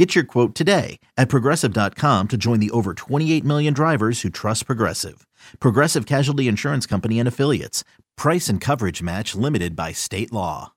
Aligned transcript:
Get 0.00 0.14
your 0.14 0.24
quote 0.24 0.54
today 0.54 0.98
at 1.18 1.28
progressive.com 1.28 2.28
to 2.28 2.38
join 2.38 2.58
the 2.58 2.70
over 2.70 2.94
28 2.94 3.44
million 3.44 3.74
drivers 3.74 4.22
who 4.22 4.30
trust 4.30 4.64
Progressive. 4.64 5.26
Progressive 5.60 6.06
Casualty 6.06 6.48
Insurance 6.48 6.86
Company 6.86 7.18
and 7.18 7.28
Affiliates. 7.28 7.84
Price 8.16 8.48
and 8.48 8.62
coverage 8.62 9.02
match 9.02 9.34
limited 9.34 9.76
by 9.76 9.92
state 9.92 10.32
law. 10.32 10.72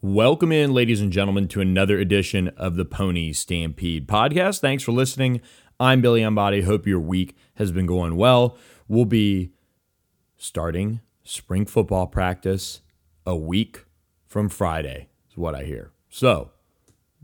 Welcome 0.00 0.50
in, 0.50 0.72
ladies 0.72 1.02
and 1.02 1.12
gentlemen, 1.12 1.46
to 1.48 1.60
another 1.60 1.98
edition 1.98 2.48
of 2.56 2.76
the 2.76 2.86
Pony 2.86 3.34
Stampede 3.34 4.08
podcast. 4.08 4.60
Thanks 4.60 4.82
for 4.82 4.92
listening. 4.92 5.42
I'm 5.78 6.00
Billy 6.00 6.22
Embody. 6.22 6.62
Hope 6.62 6.86
your 6.86 7.00
week 7.00 7.36
has 7.56 7.70
been 7.70 7.84
going 7.84 8.16
well. 8.16 8.56
We'll 8.88 9.04
be 9.04 9.52
starting 10.38 11.02
spring 11.22 11.66
football 11.66 12.06
practice 12.06 12.80
a 13.26 13.36
week 13.36 13.84
from 14.26 14.48
Friday, 14.48 15.10
is 15.30 15.36
what 15.36 15.54
I 15.54 15.64
hear. 15.64 15.92
So, 16.08 16.52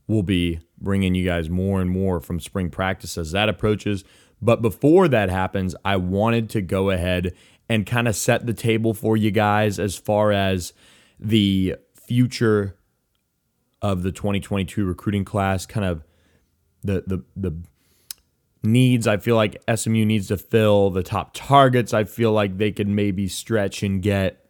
we'll 0.06 0.22
be 0.22 0.60
bringing 0.80 1.14
you 1.14 1.24
guys 1.24 1.48
more 1.48 1.80
and 1.80 1.90
more 1.90 2.20
from 2.20 2.40
spring 2.40 2.70
practice 2.70 3.18
as 3.18 3.32
that 3.32 3.48
approaches. 3.48 4.04
But 4.40 4.62
before 4.62 5.08
that 5.08 5.30
happens, 5.30 5.74
I 5.84 5.96
wanted 5.96 6.48
to 6.50 6.60
go 6.60 6.90
ahead 6.90 7.34
and 7.68 7.86
kind 7.86 8.08
of 8.08 8.16
set 8.16 8.46
the 8.46 8.54
table 8.54 8.94
for 8.94 9.16
you 9.16 9.30
guys 9.30 9.78
as 9.78 9.96
far 9.96 10.32
as 10.32 10.72
the 11.18 11.76
future 11.94 12.76
of 13.82 14.02
the 14.02 14.12
2022 14.12 14.84
recruiting 14.84 15.24
class, 15.24 15.66
kind 15.66 15.86
of 15.86 16.04
the 16.82 17.04
the 17.06 17.24
the 17.36 17.56
needs 18.62 19.06
I 19.06 19.18
feel 19.18 19.36
like 19.36 19.62
SMU 19.72 20.04
needs 20.04 20.28
to 20.28 20.36
fill, 20.36 20.90
the 20.90 21.02
top 21.02 21.32
targets 21.34 21.94
I 21.94 22.04
feel 22.04 22.32
like 22.32 22.58
they 22.58 22.72
could 22.72 22.88
maybe 22.88 23.28
stretch 23.28 23.82
and 23.82 24.02
get. 24.02 24.44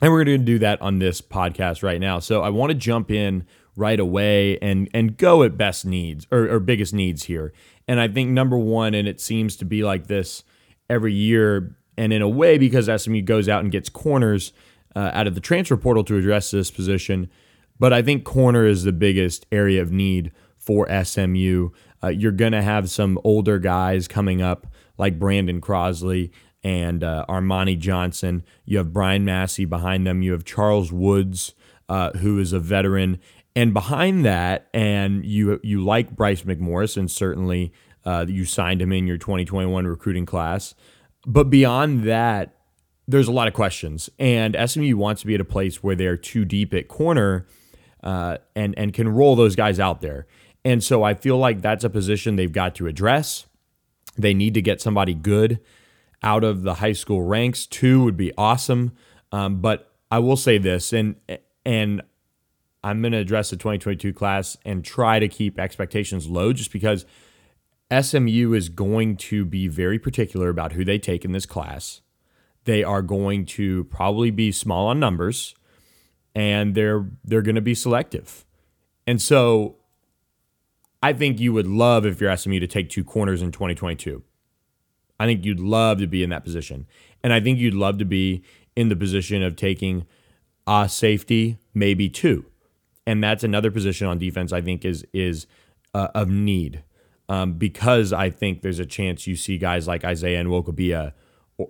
And 0.00 0.10
we're 0.10 0.24
going 0.24 0.40
to 0.40 0.44
do 0.44 0.58
that 0.60 0.80
on 0.82 0.98
this 0.98 1.20
podcast 1.20 1.82
right 1.82 2.00
now. 2.00 2.18
So 2.18 2.42
I 2.42 2.48
want 2.48 2.70
to 2.70 2.74
jump 2.74 3.10
in 3.10 3.46
right 3.76 4.00
away 4.00 4.58
and 4.58 4.88
and 4.92 5.16
go 5.16 5.42
at 5.42 5.56
best 5.56 5.86
needs 5.86 6.26
or, 6.30 6.48
or 6.48 6.60
biggest 6.60 6.92
needs 6.92 7.24
here. 7.24 7.52
And 7.88 8.00
I 8.00 8.08
think 8.08 8.30
number 8.30 8.58
one, 8.58 8.94
and 8.94 9.08
it 9.08 9.20
seems 9.20 9.56
to 9.56 9.64
be 9.64 9.82
like 9.82 10.06
this 10.06 10.44
every 10.88 11.14
year, 11.14 11.76
and 11.96 12.12
in 12.12 12.22
a 12.22 12.28
way 12.28 12.58
because 12.58 12.90
SMU 13.02 13.22
goes 13.22 13.48
out 13.48 13.62
and 13.62 13.72
gets 13.72 13.88
corners 13.88 14.52
uh, 14.94 15.10
out 15.12 15.26
of 15.26 15.34
the 15.34 15.40
transfer 15.40 15.76
portal 15.76 16.04
to 16.04 16.16
address 16.16 16.50
this 16.50 16.70
position. 16.70 17.30
But 17.78 17.92
I 17.92 18.02
think 18.02 18.24
corner 18.24 18.66
is 18.66 18.84
the 18.84 18.92
biggest 18.92 19.46
area 19.50 19.82
of 19.82 19.90
need 19.90 20.32
for 20.56 20.86
SMU. 21.04 21.70
Uh, 22.02 22.08
you're 22.08 22.32
going 22.32 22.52
to 22.52 22.62
have 22.62 22.90
some 22.90 23.18
older 23.24 23.58
guys 23.58 24.06
coming 24.06 24.42
up 24.42 24.66
like 24.98 25.18
Brandon 25.18 25.60
Crosley 25.60 26.30
and 26.62 27.02
uh, 27.02 27.24
Armani 27.28 27.78
Johnson. 27.78 28.44
You 28.64 28.78
have 28.78 28.92
Brian 28.92 29.24
Massey 29.24 29.64
behind 29.64 30.06
them. 30.06 30.22
You 30.22 30.32
have 30.32 30.44
Charles 30.44 30.92
Woods, 30.92 31.54
uh, 31.88 32.12
who 32.12 32.38
is 32.38 32.52
a 32.52 32.60
veteran. 32.60 33.18
And 33.54 33.74
behind 33.74 34.24
that, 34.24 34.68
and 34.72 35.24
you 35.26 35.60
you 35.62 35.84
like 35.84 36.16
Bryce 36.16 36.42
McMorris, 36.42 36.96
and 36.96 37.10
certainly 37.10 37.72
uh, 38.04 38.24
you 38.28 38.44
signed 38.44 38.80
him 38.80 38.92
in 38.92 39.06
your 39.06 39.18
2021 39.18 39.86
recruiting 39.86 40.26
class. 40.26 40.74
But 41.26 41.50
beyond 41.50 42.04
that, 42.04 42.56
there's 43.06 43.28
a 43.28 43.32
lot 43.32 43.48
of 43.48 43.54
questions. 43.54 44.08
And 44.18 44.56
SMU 44.66 44.96
wants 44.96 45.20
to 45.20 45.26
be 45.26 45.34
at 45.34 45.40
a 45.40 45.44
place 45.44 45.82
where 45.82 45.94
they're 45.94 46.16
too 46.16 46.44
deep 46.44 46.72
at 46.74 46.88
corner 46.88 47.46
uh, 48.02 48.38
and 48.56 48.76
and 48.78 48.92
can 48.92 49.08
roll 49.08 49.36
those 49.36 49.54
guys 49.56 49.78
out 49.78 50.00
there. 50.00 50.26
And 50.64 50.82
so 50.82 51.02
I 51.02 51.14
feel 51.14 51.38
like 51.38 51.60
that's 51.60 51.84
a 51.84 51.90
position 51.90 52.36
they've 52.36 52.52
got 52.52 52.74
to 52.76 52.86
address. 52.86 53.46
They 54.16 54.34
need 54.34 54.54
to 54.54 54.62
get 54.62 54.80
somebody 54.80 55.14
good 55.14 55.60
out 56.22 56.44
of 56.44 56.62
the 56.62 56.74
high 56.74 56.92
school 56.92 57.22
ranks. 57.22 57.66
Two 57.66 58.04
would 58.04 58.16
be 58.16 58.32
awesome. 58.38 58.92
Um, 59.32 59.60
but 59.60 59.92
I 60.10 60.18
will 60.18 60.36
say 60.36 60.58
this, 60.58 60.92
and 60.92 61.16
and 61.64 62.02
I'm 62.84 63.00
going 63.00 63.12
to 63.12 63.18
address 63.18 63.50
the 63.50 63.56
2022 63.56 64.12
class 64.12 64.56
and 64.64 64.84
try 64.84 65.18
to 65.18 65.28
keep 65.28 65.58
expectations 65.58 66.28
low, 66.28 66.52
just 66.52 66.72
because 66.72 67.04
SMU 67.90 68.54
is 68.54 68.68
going 68.68 69.16
to 69.18 69.44
be 69.44 69.68
very 69.68 69.98
particular 69.98 70.48
about 70.48 70.72
who 70.72 70.84
they 70.84 70.98
take 70.98 71.24
in 71.24 71.32
this 71.32 71.46
class. 71.46 72.00
They 72.64 72.82
are 72.82 73.02
going 73.02 73.46
to 73.46 73.84
probably 73.84 74.30
be 74.30 74.52
small 74.52 74.88
on 74.88 74.98
numbers, 74.98 75.54
and 76.34 76.74
they're 76.74 77.06
they're 77.24 77.42
going 77.42 77.56
to 77.56 77.60
be 77.60 77.74
selective. 77.74 78.44
And 79.06 79.20
so 79.20 79.76
I 81.02 81.12
think 81.12 81.40
you 81.40 81.52
would 81.52 81.66
love 81.66 82.06
if 82.06 82.20
you're 82.20 82.36
SMU 82.36 82.60
to 82.60 82.66
take 82.66 82.88
two 82.88 83.02
corners 83.02 83.42
in 83.42 83.50
2022. 83.50 84.22
I 85.18 85.26
think 85.26 85.44
you'd 85.44 85.60
love 85.60 85.98
to 85.98 86.06
be 86.06 86.22
in 86.22 86.30
that 86.30 86.44
position. 86.44 86.86
And 87.22 87.32
I 87.32 87.40
think 87.40 87.58
you'd 87.58 87.74
love 87.74 87.98
to 87.98 88.04
be 88.04 88.42
in 88.74 88.88
the 88.88 88.96
position 88.96 89.42
of 89.42 89.56
taking 89.56 90.06
a 90.66 90.88
safety, 90.88 91.58
maybe 91.74 92.08
two. 92.08 92.46
And 93.06 93.22
that's 93.22 93.44
another 93.44 93.70
position 93.70 94.06
on 94.06 94.18
defense 94.18 94.52
I 94.52 94.60
think 94.60 94.84
is 94.84 95.04
is 95.12 95.46
uh, 95.94 96.08
of 96.14 96.28
need. 96.28 96.84
Um, 97.28 97.54
because 97.54 98.12
I 98.12 98.30
think 98.30 98.62
there's 98.62 98.78
a 98.78 98.86
chance 98.86 99.26
you 99.26 99.36
see 99.36 99.56
guys 99.56 99.86
like 99.88 100.04
Isaiah 100.04 100.42
Nwokobia, 100.44 101.12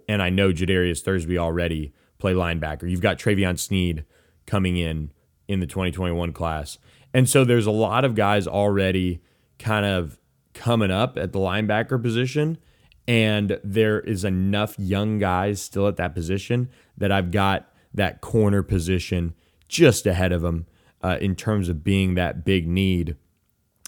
and 0.09 0.23
I 0.23 0.31
know 0.31 0.51
Jadarius 0.51 1.03
Thursby 1.03 1.39
already 1.39 1.93
play 2.19 2.33
linebacker. 2.33 2.91
You've 2.91 3.01
got 3.01 3.19
Travion 3.19 3.59
Sneed 3.59 4.05
coming 4.47 4.77
in 4.77 5.13
in 5.49 5.61
the 5.61 5.67
2021 5.67 6.33
class. 6.33 6.79
And 7.15 7.29
so 7.29 7.45
there's 7.45 7.67
a 7.67 7.73
lot 7.73 8.05
of 8.05 8.15
guys 8.15 8.47
already 8.47 9.21
kind 9.59 9.85
of 9.85 10.19
coming 10.55 10.91
up 10.91 11.19
at 11.19 11.33
the 11.33 11.39
linebacker 11.39 12.03
position. 12.03 12.59
And 13.07 13.61
there 13.63 14.01
is 14.01 14.25
enough 14.25 14.79
young 14.79 15.19
guys 15.19 15.61
still 15.61 15.89
at 15.89 15.97
that 15.97 16.15
position 16.15 16.71
that 16.97 17.13
I've 17.13 17.31
got 17.31 17.69
that 17.93 18.21
corner 18.21 18.63
position 18.63 19.35
just 19.69 20.07
ahead 20.07 20.33
of 20.33 20.43
them 20.43 20.67
uh, 21.03 21.19
in 21.21 21.35
terms 21.35 21.69
of 21.69 21.85
being 21.85 22.15
that 22.15 22.45
big 22.45 22.67
need. 22.67 23.17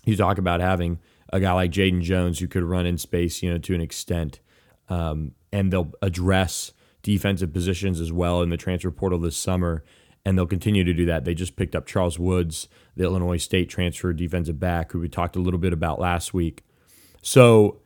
You 0.05 0.17
talk 0.17 0.39
about 0.39 0.61
having 0.61 0.99
a 1.33 1.41
guy 1.41 1.53
like 1.53 1.71
Jaden 1.71 2.03
Jones 2.03 2.39
who 2.39 2.49
could 2.49 2.63
run 2.63 2.87
in 2.87 2.99
space, 2.99 3.43
you 3.43 3.51
know, 3.51 3.59
to 3.59 3.75
an 3.75 3.81
extent, 3.81 4.41
um, 4.89 5.33
and 5.53 5.73
they'll 5.73 5.93
address 6.03 6.73
defensive 7.03 7.53
positions 7.53 8.01
as 8.01 8.13
well 8.13 8.43
in 8.43 8.51
the 8.51 8.57
transfer 8.57 8.91
portal 8.91 9.19
this 9.19 9.37
summer 9.37 9.85
and 10.25 10.39
they'll 10.39 10.47
continue 10.47 10.85
to 10.85 10.95
do 10.95 11.05
that. 11.07 11.25
They 11.25 11.35
just 11.35 11.57
picked 11.57 11.77
up 11.77 11.87
Charles 11.87 12.19
Woods, 12.19 12.69
the 12.97 13.05
Illinois 13.05 13.37
State 13.37 13.69
transfer 13.69 14.13
defensive 14.13 14.59
back, 14.59 14.93
who 14.93 15.01
we 15.01 15.09
talked 15.09 15.37
a 15.37 15.41
little 15.41 15.61
bit 15.61 15.73
about 15.73 16.01
last 16.01 16.33
week. 16.33 16.65
So 17.23 17.81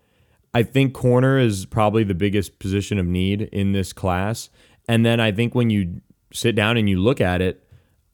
I 0.54 0.62
think 0.62 0.94
corner 0.94 1.38
is 1.38 1.66
probably 1.66 2.04
the 2.04 2.14
biggest 2.14 2.58
position 2.58 2.98
of 2.98 3.06
need 3.06 3.42
in 3.42 3.72
this 3.72 3.92
class. 3.92 4.50
And 4.88 5.04
then 5.04 5.20
I 5.20 5.32
think 5.32 5.54
when 5.54 5.70
you 5.70 6.00
sit 6.32 6.54
down 6.54 6.76
and 6.76 6.88
you 6.88 7.00
look 7.00 7.20
at 7.20 7.40
it, 7.40 7.64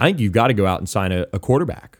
I 0.01 0.07
think 0.07 0.21
you've 0.21 0.33
got 0.33 0.49
to 0.49 0.55
go 0.55 0.67
out 0.67 0.81
and 0.81 0.89
sign 0.89 1.13
a, 1.13 1.27
a 1.33 1.39
quarterback 1.39 1.99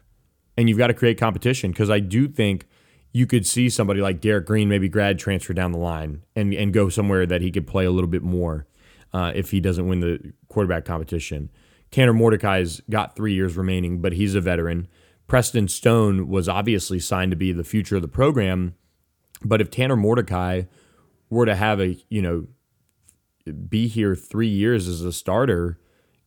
and 0.57 0.69
you've 0.69 0.79
got 0.79 0.89
to 0.89 0.95
create 0.95 1.19
competition 1.19 1.71
because 1.71 1.91
I 1.91 2.01
do 2.01 2.29
think 2.29 2.67
you 3.13 3.27
could 3.27 3.47
see 3.47 3.69
somebody 3.69 4.01
like 4.01 4.21
Derek 4.21 4.47
Green 4.47 4.69
maybe 4.69 4.89
grad 4.89 5.19
transfer 5.19 5.53
down 5.53 5.73
the 5.73 5.79
line 5.79 6.23
and, 6.35 6.53
and 6.53 6.73
go 6.73 6.89
somewhere 6.89 7.27
that 7.27 7.41
he 7.41 7.51
could 7.51 7.67
play 7.67 7.85
a 7.85 7.91
little 7.91 8.11
bit 8.11 8.23
more 8.23 8.67
uh, 9.13 9.33
if 9.35 9.53
he 9.53 9.61
doesn't 9.61 9.87
win 9.87 10.01
the 10.01 10.33
quarterback 10.49 10.85
competition. 10.85 11.51
Tanner 11.93 12.13
Mordecai's 12.13 12.81
got 12.91 13.15
three 13.15 13.35
years 13.35 13.57
remaining, 13.57 14.01
but 14.01 14.15
he's 14.15 14.35
a 14.35 14.41
veteran. 14.41 14.89
Preston 15.29 15.69
Stone 15.69 16.29
was 16.29 16.49
obviously 16.49 16.99
signed 16.99 17.31
to 17.31 17.37
be 17.37 17.53
the 17.53 17.63
future 17.63 17.97
of 17.97 18.03
the 18.03 18.09
program. 18.09 18.75
But 19.45 19.61
if 19.61 19.71
Tanner 19.71 19.97
Mordecai 19.97 20.63
were 21.31 21.47
to 21.47 21.55
have 21.55 21.81
a, 21.81 21.97
you 22.09 22.21
know, 22.21 22.47
be 23.69 23.87
here 23.87 24.17
three 24.17 24.49
years 24.49 24.89
as 24.89 25.03
a 25.03 25.13
starter, 25.13 25.79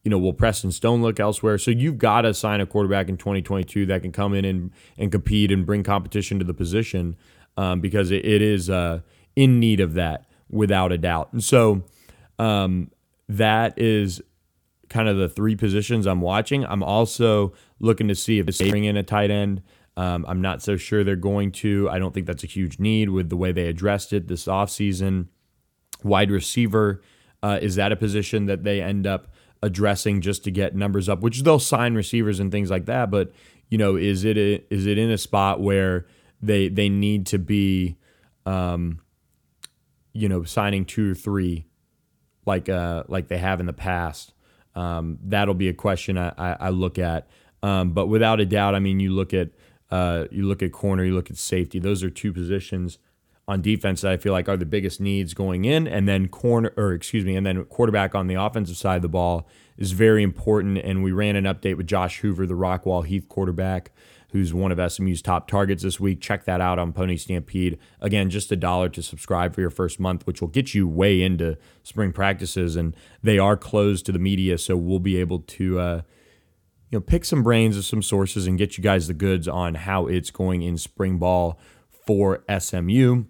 you 0.07 0.09
know, 0.09 0.17
will 0.17 0.31
Preston 0.31 0.71
Stone 0.71 1.01
look 1.01 1.19
elsewhere? 1.19 1.57
So 1.57 1.69
you've 1.69 1.97
got 1.97 2.21
to 2.21 2.33
sign 2.33 2.61
a 2.61 2.65
quarterback 2.65 3.09
in 3.09 3.17
2022 3.17 3.87
that 3.87 4.03
can 4.03 4.13
come 4.13 4.33
in 4.33 4.45
and, 4.45 4.71
and 4.97 5.11
compete 5.11 5.51
and 5.51 5.65
bring 5.65 5.83
competition 5.83 6.39
to 6.39 6.45
the 6.45 6.53
position 6.53 7.17
um, 7.57 7.81
because 7.81 8.09
it, 8.09 8.25
it 8.25 8.41
is 8.41 8.69
uh, 8.69 9.01
in 9.35 9.59
need 9.59 9.81
of 9.81 9.95
that 9.95 10.23
without 10.49 10.93
a 10.93 10.97
doubt. 10.97 11.33
And 11.33 11.43
so 11.43 11.83
um, 12.39 12.89
that 13.27 13.77
is 13.77 14.21
kind 14.87 15.09
of 15.09 15.17
the 15.17 15.27
three 15.27 15.57
positions 15.57 16.07
I'm 16.07 16.21
watching. 16.21 16.65
I'm 16.65 16.83
also 16.83 17.51
looking 17.81 18.07
to 18.07 18.15
see 18.15 18.39
if 18.39 18.45
they 18.45 18.69
bring 18.69 18.85
in 18.85 18.95
a 18.95 19.03
tight 19.03 19.29
end. 19.29 19.61
Um, 19.97 20.25
I'm 20.25 20.39
not 20.39 20.61
so 20.61 20.77
sure 20.77 21.03
they're 21.03 21.17
going 21.17 21.51
to. 21.51 21.89
I 21.89 21.99
don't 21.99 22.13
think 22.13 22.27
that's 22.27 22.45
a 22.45 22.47
huge 22.47 22.79
need 22.79 23.09
with 23.09 23.27
the 23.27 23.35
way 23.35 23.51
they 23.51 23.67
addressed 23.67 24.13
it 24.13 24.29
this 24.29 24.45
offseason. 24.45 25.27
Wide 26.01 26.31
receiver, 26.31 27.01
uh, 27.43 27.59
is 27.61 27.75
that 27.75 27.91
a 27.91 27.97
position 27.97 28.45
that 28.45 28.63
they 28.63 28.81
end 28.81 29.05
up 29.05 29.27
addressing 29.63 30.21
just 30.21 30.43
to 30.43 30.51
get 30.51 30.75
numbers 30.75 31.09
up, 31.09 31.21
which 31.21 31.43
they'll 31.43 31.59
sign 31.59 31.95
receivers 31.95 32.39
and 32.39 32.51
things 32.51 32.69
like 32.69 32.85
that. 32.85 33.09
But, 33.09 33.31
you 33.69 33.77
know, 33.77 33.95
is 33.95 34.23
it 34.23 34.37
a, 34.37 34.63
is 34.73 34.85
it 34.85 34.97
in 34.97 35.09
a 35.09 35.17
spot 35.17 35.59
where 35.61 36.05
they 36.41 36.69
they 36.69 36.89
need 36.89 37.25
to 37.27 37.39
be, 37.39 37.97
um, 38.45 39.01
you 40.13 40.29
know, 40.29 40.43
signing 40.43 40.85
two 40.85 41.11
or 41.11 41.15
three 41.15 41.65
like 42.45 42.69
uh, 42.69 43.03
like 43.07 43.27
they 43.27 43.37
have 43.37 43.59
in 43.59 43.65
the 43.65 43.73
past. 43.73 44.33
Um, 44.75 45.19
that'll 45.23 45.55
be 45.55 45.69
a 45.69 45.73
question 45.73 46.17
I, 46.17 46.29
I, 46.37 46.57
I 46.59 46.69
look 46.69 46.99
at. 46.99 47.27
Um, 47.63 47.91
but 47.91 48.07
without 48.07 48.39
a 48.39 48.45
doubt, 48.45 48.75
I 48.75 48.79
mean, 48.79 48.99
you 48.99 49.11
look 49.11 49.33
at 49.33 49.49
uh, 49.91 50.25
you 50.31 50.47
look 50.47 50.63
at 50.63 50.71
corner, 50.71 51.03
you 51.03 51.13
look 51.13 51.29
at 51.29 51.37
safety. 51.37 51.79
Those 51.79 52.03
are 52.03 52.09
two 52.09 52.31
positions 52.33 52.99
on 53.47 53.61
defense 53.61 54.01
that 54.01 54.11
I 54.11 54.17
feel 54.17 54.33
like 54.33 54.49
are 54.49 54.57
the 54.57 54.65
biggest 54.65 54.99
needs 54.99 55.33
going 55.33 55.63
in, 55.63 55.87
and 55.87 56.07
then 56.07 56.27
corner 56.27 56.73
or 56.75 56.93
excuse 56.93 57.23
me, 57.23 57.35
and 57.35 57.45
then 57.45 57.63
quarterback 57.65 58.13
on 58.13 58.27
the 58.27 58.35
offensive 58.35 58.75
side 58.75 58.97
of 58.97 59.01
the 59.01 59.07
ball 59.07 59.47
is 59.77 59.93
very 59.93 60.21
important. 60.21 60.79
And 60.79 61.01
we 61.01 61.11
ran 61.11 61.35
an 61.35 61.45
update 61.45 61.77
with 61.77 61.87
Josh 61.87 62.19
Hoover, 62.19 62.45
the 62.45 62.55
Rockwall 62.55 63.05
Heath 63.05 63.29
quarterback, 63.29 63.91
who's 64.31 64.53
one 64.53 64.73
of 64.73 64.91
SMU's 64.91 65.21
top 65.21 65.47
targets 65.47 65.83
this 65.83 65.97
week. 65.97 66.19
Check 66.19 66.43
that 66.43 66.59
out 66.59 66.77
on 66.77 66.91
Pony 66.91 67.15
Stampede. 67.15 67.79
Again, 68.01 68.29
just 68.29 68.51
a 68.51 68.57
dollar 68.57 68.89
to 68.89 69.01
subscribe 69.01 69.55
for 69.55 69.61
your 69.61 69.69
first 69.69 69.97
month, 69.97 70.27
which 70.27 70.41
will 70.41 70.49
get 70.49 70.73
you 70.73 70.85
way 70.85 71.21
into 71.21 71.57
spring 71.83 72.11
practices, 72.11 72.75
and 72.75 72.97
they 73.23 73.39
are 73.39 73.55
closed 73.55 74.05
to 74.07 74.11
the 74.11 74.19
media, 74.19 74.57
so 74.57 74.75
we'll 74.75 74.99
be 74.99 75.17
able 75.17 75.39
to. 75.39 75.79
Uh, 75.79 76.01
you 76.89 76.97
know, 76.97 77.01
pick 77.01 77.25
some 77.25 77.43
brains 77.43 77.75
of 77.75 77.83
some 77.83 78.01
sources 78.01 78.47
and 78.47 78.57
get 78.57 78.77
you 78.77 78.81
guys 78.81 79.07
the 79.07 79.13
goods 79.13 79.45
on 79.45 79.75
how 79.75 80.07
it's 80.07 80.31
going 80.31 80.61
in 80.61 80.77
spring 80.77 81.17
ball 81.17 81.59
for 81.89 82.45
SMU. 82.57 83.25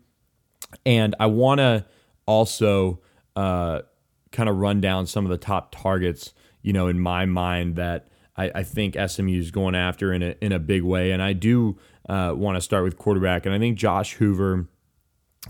And 0.85 1.15
I 1.19 1.27
want 1.27 1.59
to 1.59 1.85
also 2.25 2.99
uh, 3.35 3.81
kind 4.31 4.49
of 4.49 4.57
run 4.57 4.81
down 4.81 5.07
some 5.07 5.25
of 5.25 5.31
the 5.31 5.37
top 5.37 5.73
targets, 5.75 6.33
you 6.61 6.73
know, 6.73 6.87
in 6.87 6.99
my 6.99 7.25
mind 7.25 7.75
that 7.75 8.07
I, 8.35 8.51
I 8.55 8.63
think 8.63 8.95
SMU 8.95 9.39
is 9.39 9.51
going 9.51 9.75
after 9.75 10.13
in 10.13 10.21
a, 10.21 10.35
in 10.41 10.51
a 10.51 10.59
big 10.59 10.83
way. 10.83 11.11
And 11.11 11.21
I 11.21 11.33
do 11.33 11.77
uh, 12.07 12.33
want 12.35 12.55
to 12.55 12.61
start 12.61 12.83
with 12.83 12.97
quarterback. 12.97 13.45
And 13.45 13.53
I 13.53 13.59
think 13.59 13.77
Josh 13.77 14.13
Hoover, 14.13 14.67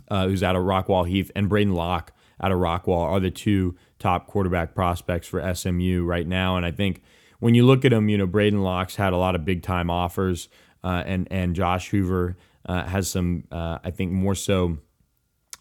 uh, 0.09 0.27
who's 0.27 0.43
out 0.43 0.55
of 0.55 0.63
Rockwall 0.63 1.07
Heath, 1.07 1.31
and 1.35 1.49
Braden 1.49 1.73
Locke 1.73 2.13
out 2.41 2.51
of 2.51 2.59
Rockwall 2.59 3.03
are 3.03 3.19
the 3.19 3.31
two 3.31 3.75
top 3.99 4.27
quarterback 4.27 4.75
prospects 4.75 5.27
for 5.27 5.53
SMU 5.53 6.03
right 6.03 6.27
now. 6.27 6.55
And 6.55 6.65
I 6.65 6.71
think 6.71 7.01
when 7.39 7.55
you 7.55 7.65
look 7.65 7.85
at 7.85 7.91
them, 7.91 8.09
you 8.09 8.17
know, 8.17 8.27
Braden 8.27 8.61
Locke's 8.61 8.95
had 8.95 9.13
a 9.13 9.17
lot 9.17 9.35
of 9.35 9.45
big 9.45 9.63
time 9.63 9.89
offers, 9.89 10.49
uh, 10.83 11.03
and 11.05 11.27
and 11.31 11.55
Josh 11.55 11.89
Hoover 11.89 12.37
uh, 12.65 12.83
has 12.85 13.09
some, 13.09 13.43
uh, 13.51 13.79
I 13.83 13.91
think, 13.91 14.11
more 14.11 14.35
so 14.35 14.77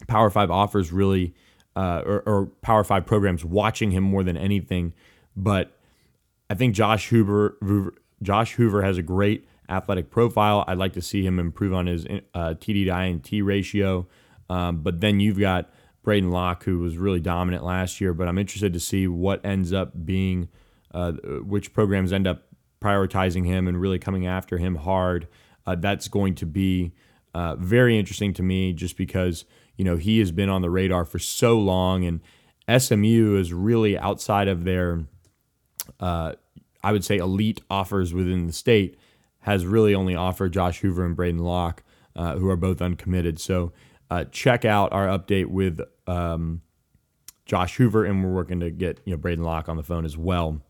Power 0.07 0.31
Five 0.31 0.51
offers 0.51 0.93
really, 0.93 1.35
uh, 1.75 2.03
or, 2.05 2.23
or, 2.27 2.47
Power 2.63 2.85
Five 2.85 3.07
programs 3.07 3.45
watching 3.45 3.91
him 3.91 4.05
more 4.05 4.23
than 4.23 4.37
anything. 4.37 4.95
But 5.37 5.77
I 6.49 6.55
think 6.55 6.75
Josh 6.75 7.09
Hoover, 7.09 7.57
Hoover 7.61 7.95
Josh 8.23 8.53
Hoover 8.55 8.83
has 8.83 8.99
a 8.99 9.03
great 9.03 9.47
athletic 9.69 10.11
profile. 10.11 10.65
I'd 10.67 10.79
like 10.79 10.93
to 10.95 11.03
see 11.03 11.25
him 11.25 11.39
improve 11.39 11.75
on 11.75 11.87
his 11.87 12.07
uh, 12.07 12.55
TD 12.55 12.87
to 12.87 13.01
INT 13.03 13.45
ratio. 13.45 14.07
Um, 14.49 14.83
but 14.83 15.01
then 15.01 15.21
you've 15.21 15.39
got 15.39 15.71
Braden 16.03 16.31
Locke, 16.31 16.63
who 16.65 16.79
was 16.79 16.97
really 16.97 17.21
dominant 17.21 17.65
last 17.65 18.01
year. 18.01 18.15
But 18.15 18.29
I'm 18.29 18.39
interested 18.39 18.73
to 18.73 18.81
see 18.81 19.09
what 19.09 19.45
ends 19.45 19.73
up 19.73 20.07
being, 20.07 20.49
uh, 20.95 21.13
which 21.13 21.73
programs 21.73 22.13
end 22.13 22.27
up 22.27 22.45
prioritizing 22.81 23.45
him 23.45 23.67
and 23.67 23.81
really 23.81 23.99
coming 23.99 24.27
after 24.27 24.59
him 24.59 24.77
hard. 24.77 25.27
Uh, 25.67 25.75
that's 25.75 26.07
going 26.09 26.35
to 26.37 26.47
be 26.47 26.93
uh, 27.35 27.57
very 27.57 27.99
interesting 27.99 28.33
to 28.35 28.43
me 28.43 28.73
just 28.73 28.97
because 28.97 29.45
you 29.77 29.85
know, 29.85 29.97
he 29.97 30.19
has 30.19 30.33
been 30.33 30.49
on 30.49 30.63
the 30.63 30.71
radar 30.71 31.05
for 31.05 31.19
so 31.19 31.59
long, 31.59 32.05
and 32.05 32.21
SMU 32.81 33.37
is 33.37 33.53
really 33.53 33.99
outside 33.99 34.49
of 34.49 34.65
their, 34.65 35.05
uh, 36.01 36.33
I 36.83 36.93
would 36.93 37.05
say, 37.05 37.17
elite 37.19 37.61
offers 37.71 38.13
within 38.15 38.47
the 38.47 38.53
state, 38.53 38.97
has 39.41 39.67
really 39.67 39.95
only 39.95 40.15
offered 40.15 40.53
Josh 40.53 40.81
Hoover 40.81 41.05
and 41.05 41.15
Braden 41.15 41.41
Locke, 41.41 41.83
uh, 42.15 42.37
who 42.37 42.49
are 42.49 42.57
both 42.57 42.81
uncommitted. 42.81 43.39
So 43.39 43.73
uh, 44.11 44.25
check 44.25 44.65
out 44.65 44.93
our 44.93 45.07
update 45.07 45.47
with 45.47 45.81
um, 46.07 46.63
Josh 47.45 47.77
Hoover, 47.77 48.05
and 48.05 48.25
we're 48.25 48.33
working 48.33 48.61
to 48.61 48.71
get 48.71 49.01
you 49.05 49.13
know 49.13 49.17
Braden 49.17 49.45
Locke 49.45 49.69
on 49.69 49.77
the 49.77 49.83
phone 49.83 50.05
as 50.05 50.17
well. 50.17 50.61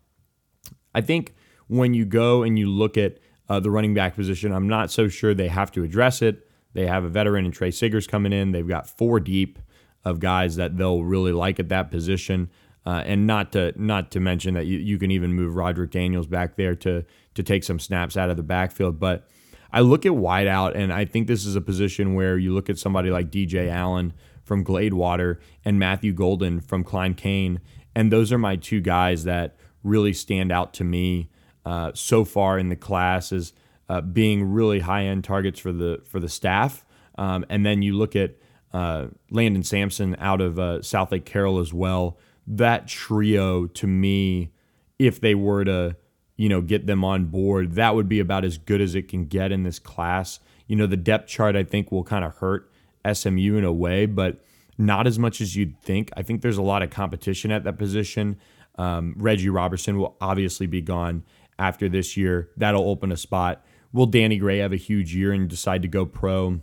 I 0.94 1.00
think 1.00 1.34
when 1.68 1.94
you 1.94 2.04
go 2.04 2.42
and 2.42 2.58
you 2.58 2.68
look 2.68 2.96
at 2.96 3.18
uh, 3.48 3.60
the 3.60 3.70
running 3.70 3.94
back 3.94 4.14
position, 4.14 4.52
I'm 4.52 4.68
not 4.68 4.90
so 4.90 5.08
sure 5.08 5.34
they 5.34 5.48
have 5.48 5.70
to 5.72 5.84
address 5.84 6.22
it. 6.22 6.45
They 6.76 6.86
have 6.86 7.04
a 7.04 7.08
veteran 7.08 7.46
and 7.46 7.54
Trey 7.54 7.70
Siggers 7.70 8.06
coming 8.06 8.34
in. 8.34 8.52
They've 8.52 8.68
got 8.68 8.86
four 8.86 9.18
deep 9.18 9.58
of 10.04 10.20
guys 10.20 10.56
that 10.56 10.76
they'll 10.76 11.02
really 11.02 11.32
like 11.32 11.58
at 11.58 11.70
that 11.70 11.90
position. 11.90 12.50
Uh, 12.84 13.02
and 13.06 13.26
not 13.26 13.50
to 13.52 13.72
not 13.82 14.10
to 14.10 14.20
mention 14.20 14.52
that 14.54 14.66
you, 14.66 14.76
you 14.78 14.98
can 14.98 15.10
even 15.10 15.32
move 15.32 15.56
Roderick 15.56 15.90
Daniels 15.90 16.26
back 16.26 16.56
there 16.56 16.74
to 16.76 17.02
to 17.34 17.42
take 17.42 17.64
some 17.64 17.80
snaps 17.80 18.14
out 18.14 18.28
of 18.28 18.36
the 18.36 18.42
backfield. 18.42 19.00
But 19.00 19.26
I 19.72 19.80
look 19.80 20.04
at 20.04 20.12
wideout, 20.12 20.76
and 20.76 20.92
I 20.92 21.06
think 21.06 21.28
this 21.28 21.46
is 21.46 21.56
a 21.56 21.62
position 21.62 22.14
where 22.14 22.36
you 22.36 22.52
look 22.52 22.68
at 22.68 22.78
somebody 22.78 23.08
like 23.10 23.30
DJ 23.30 23.70
Allen 23.70 24.12
from 24.44 24.62
Gladewater 24.62 25.38
and 25.64 25.78
Matthew 25.78 26.12
Golden 26.12 26.60
from 26.60 26.84
Klein 26.84 27.14
Cain, 27.14 27.60
and 27.94 28.12
those 28.12 28.32
are 28.32 28.38
my 28.38 28.54
two 28.54 28.82
guys 28.82 29.24
that 29.24 29.56
really 29.82 30.12
stand 30.12 30.52
out 30.52 30.74
to 30.74 30.84
me 30.84 31.30
uh, 31.64 31.90
so 31.94 32.22
far 32.22 32.58
in 32.58 32.68
the 32.68 32.76
class 32.76 33.32
as 33.32 33.54
uh, 33.88 34.00
being 34.00 34.44
really 34.44 34.80
high 34.80 35.04
end 35.04 35.24
targets 35.24 35.60
for 35.60 35.72
the 35.72 36.02
for 36.04 36.20
the 36.20 36.28
staff. 36.28 36.84
Um, 37.16 37.44
and 37.48 37.64
then 37.64 37.82
you 37.82 37.96
look 37.96 38.14
at 38.16 38.36
uh, 38.72 39.06
Landon 39.30 39.62
Sampson 39.62 40.16
out 40.18 40.40
of 40.40 40.58
uh, 40.58 40.78
Southlake 40.80 41.24
Carroll 41.24 41.58
as 41.58 41.72
well. 41.72 42.18
That 42.46 42.86
trio 42.86 43.66
to 43.66 43.86
me, 43.86 44.52
if 44.98 45.20
they 45.20 45.34
were 45.34 45.64
to 45.64 45.96
you 46.36 46.48
know 46.48 46.60
get 46.60 46.86
them 46.86 47.04
on 47.04 47.26
board, 47.26 47.72
that 47.72 47.94
would 47.94 48.08
be 48.08 48.20
about 48.20 48.44
as 48.44 48.58
good 48.58 48.80
as 48.80 48.94
it 48.94 49.08
can 49.08 49.26
get 49.26 49.52
in 49.52 49.62
this 49.62 49.78
class. 49.78 50.40
You 50.66 50.76
know 50.76 50.86
the 50.86 50.96
depth 50.96 51.28
chart 51.28 51.56
I 51.56 51.64
think 51.64 51.92
will 51.92 52.04
kind 52.04 52.24
of 52.24 52.36
hurt 52.36 52.70
SMU 53.10 53.56
in 53.56 53.64
a 53.64 53.72
way, 53.72 54.06
but 54.06 54.42
not 54.78 55.06
as 55.06 55.18
much 55.18 55.40
as 55.40 55.56
you'd 55.56 55.80
think. 55.80 56.10
I 56.16 56.22
think 56.22 56.42
there's 56.42 56.58
a 56.58 56.62
lot 56.62 56.82
of 56.82 56.90
competition 56.90 57.50
at 57.50 57.64
that 57.64 57.78
position. 57.78 58.38
Um, 58.76 59.14
Reggie 59.16 59.48
Roberson 59.48 59.98
will 59.98 60.16
obviously 60.20 60.66
be 60.66 60.82
gone 60.82 61.24
after 61.58 61.88
this 61.88 62.16
year. 62.16 62.50
That'll 62.56 62.88
open 62.88 63.10
a 63.10 63.16
spot. 63.16 63.64
Will 63.92 64.06
Danny 64.06 64.36
Gray 64.38 64.58
have 64.58 64.72
a 64.72 64.76
huge 64.76 65.14
year 65.14 65.32
and 65.32 65.48
decide 65.48 65.82
to 65.82 65.88
go 65.88 66.04
pro? 66.06 66.60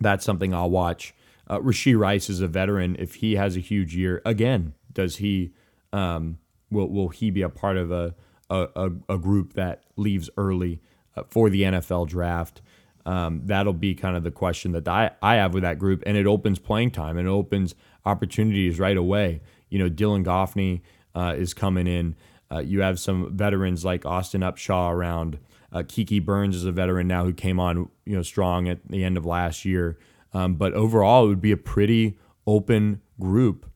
That's 0.00 0.24
something 0.24 0.54
I'll 0.54 0.70
watch. 0.70 1.14
Uh, 1.48 1.58
Rashee 1.58 1.98
Rice 1.98 2.30
is 2.30 2.40
a 2.40 2.48
veteran. 2.48 2.96
If 2.98 3.16
he 3.16 3.34
has 3.34 3.56
a 3.56 3.60
huge 3.60 3.94
year 3.94 4.22
again, 4.24 4.74
does 4.92 5.16
he 5.16 5.52
um, 5.92 6.38
will 6.70 6.88
will 6.88 7.08
he 7.08 7.30
be 7.30 7.42
a 7.42 7.48
part 7.48 7.76
of 7.76 7.90
a 7.90 8.14
a, 8.50 8.90
a 9.08 9.18
group 9.18 9.54
that 9.54 9.82
leaves 9.96 10.28
early 10.36 10.80
uh, 11.16 11.22
for 11.28 11.50
the 11.50 11.62
NFL 11.62 12.08
draft? 12.08 12.60
Um, 13.04 13.42
that'll 13.44 13.72
be 13.72 13.94
kind 13.94 14.16
of 14.16 14.22
the 14.22 14.30
question 14.30 14.72
that 14.72 14.86
I, 14.86 15.10
I 15.20 15.34
have 15.36 15.54
with 15.54 15.64
that 15.64 15.78
group, 15.78 16.02
and 16.06 16.16
it 16.16 16.26
opens 16.26 16.58
playing 16.58 16.92
time 16.92 17.18
and 17.18 17.26
it 17.26 17.30
opens 17.30 17.74
opportunities 18.04 18.78
right 18.78 18.96
away. 18.96 19.40
You 19.70 19.78
know, 19.78 19.90
Dylan 19.90 20.24
Goffney 20.24 20.82
uh, 21.14 21.34
is 21.36 21.54
coming 21.54 21.86
in. 21.86 22.14
Uh, 22.50 22.58
you 22.58 22.82
have 22.82 23.00
some 23.00 23.36
veterans 23.36 23.84
like 23.84 24.04
Austin 24.04 24.42
Upshaw 24.42 24.92
around. 24.92 25.38
Uh, 25.72 25.82
Kiki 25.86 26.18
Burns 26.18 26.54
is 26.54 26.64
a 26.64 26.72
veteran 26.72 27.08
now 27.08 27.24
who 27.24 27.32
came 27.32 27.58
on, 27.58 27.88
you 28.04 28.14
know, 28.16 28.22
strong 28.22 28.68
at 28.68 28.86
the 28.88 29.04
end 29.04 29.16
of 29.16 29.24
last 29.24 29.64
year. 29.64 29.98
Um, 30.34 30.54
but 30.54 30.74
overall, 30.74 31.24
it 31.24 31.28
would 31.28 31.40
be 31.40 31.52
a 31.52 31.56
pretty 31.56 32.18
open 32.46 33.00
group 33.18 33.66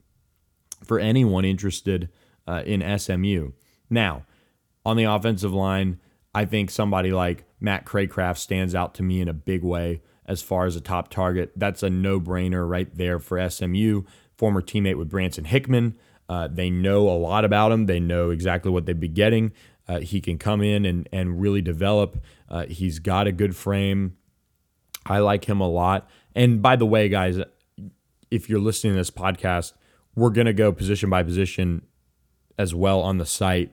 for 0.85 0.99
anyone 0.99 1.45
interested 1.45 2.09
uh, 2.47 2.63
in 2.65 2.99
SMU. 2.99 3.53
Now, 3.89 4.25
on 4.85 4.97
the 4.97 5.05
offensive 5.05 5.53
line, 5.53 6.01
I 6.35 6.45
think 6.45 6.71
somebody 6.71 7.13
like 7.13 7.45
Matt 7.61 7.87
Craycraft 7.87 8.39
stands 8.39 8.75
out 8.75 8.95
to 8.97 9.03
me 9.03 9.21
in 9.21 9.29
a 9.29 9.33
big 9.33 9.63
way 9.63 10.03
as 10.27 10.43
far 10.43 10.67
as 10.67 10.77
a 10.77 10.81
top 10.81 11.09
target. 11.09 11.53
That's 11.57 11.83
a 11.83 11.91
no 11.91 12.21
brainer 12.21 12.69
right 12.69 12.95
there 12.95 13.19
for 13.19 13.49
SMU. 13.49 14.03
Former 14.37 14.61
teammate 14.61 14.99
with 14.99 15.09
Branson 15.09 15.45
Hickman. 15.45 15.97
Uh, 16.29 16.49
they 16.49 16.69
know 16.71 17.09
a 17.09 17.17
lot 17.17 17.45
about 17.45 17.73
him. 17.73 17.87
They 17.87 18.01
know 18.01 18.31
exactly 18.31 18.71
what 18.71 18.85
they'd 18.85 19.01
be 19.01 19.09
getting. 19.09 19.53
Uh, 19.89 20.01
he 20.01 20.21
can 20.21 20.39
come 20.39 20.63
in 20.63 20.85
and, 20.85 21.09
and 21.13 21.41
really 21.41 21.63
develop. 21.63 22.23
Uh, 22.49 22.67
he's 22.67 22.99
got 22.99 23.27
a 23.27 23.33
good 23.33 23.55
frame. 23.55 24.17
I 25.05 25.19
like 25.19 25.45
him 25.45 25.61
a 25.61 25.69
lot. 25.69 26.09
And 26.35 26.61
by 26.61 26.77
the 26.77 26.87
way, 26.87 27.09
guys, 27.09 27.39
if 28.31 28.49
you're 28.49 28.61
listening 28.61 28.95
to 28.95 28.99
this 28.99 29.11
podcast, 29.11 29.73
we're 30.15 30.31
going 30.31 30.47
to 30.47 30.53
go 30.53 30.73
position 30.73 31.11
by 31.11 31.23
position 31.23 31.83
as 32.59 32.75
well 32.75 33.01
on 33.01 33.19
the 33.19 33.27
site 33.27 33.73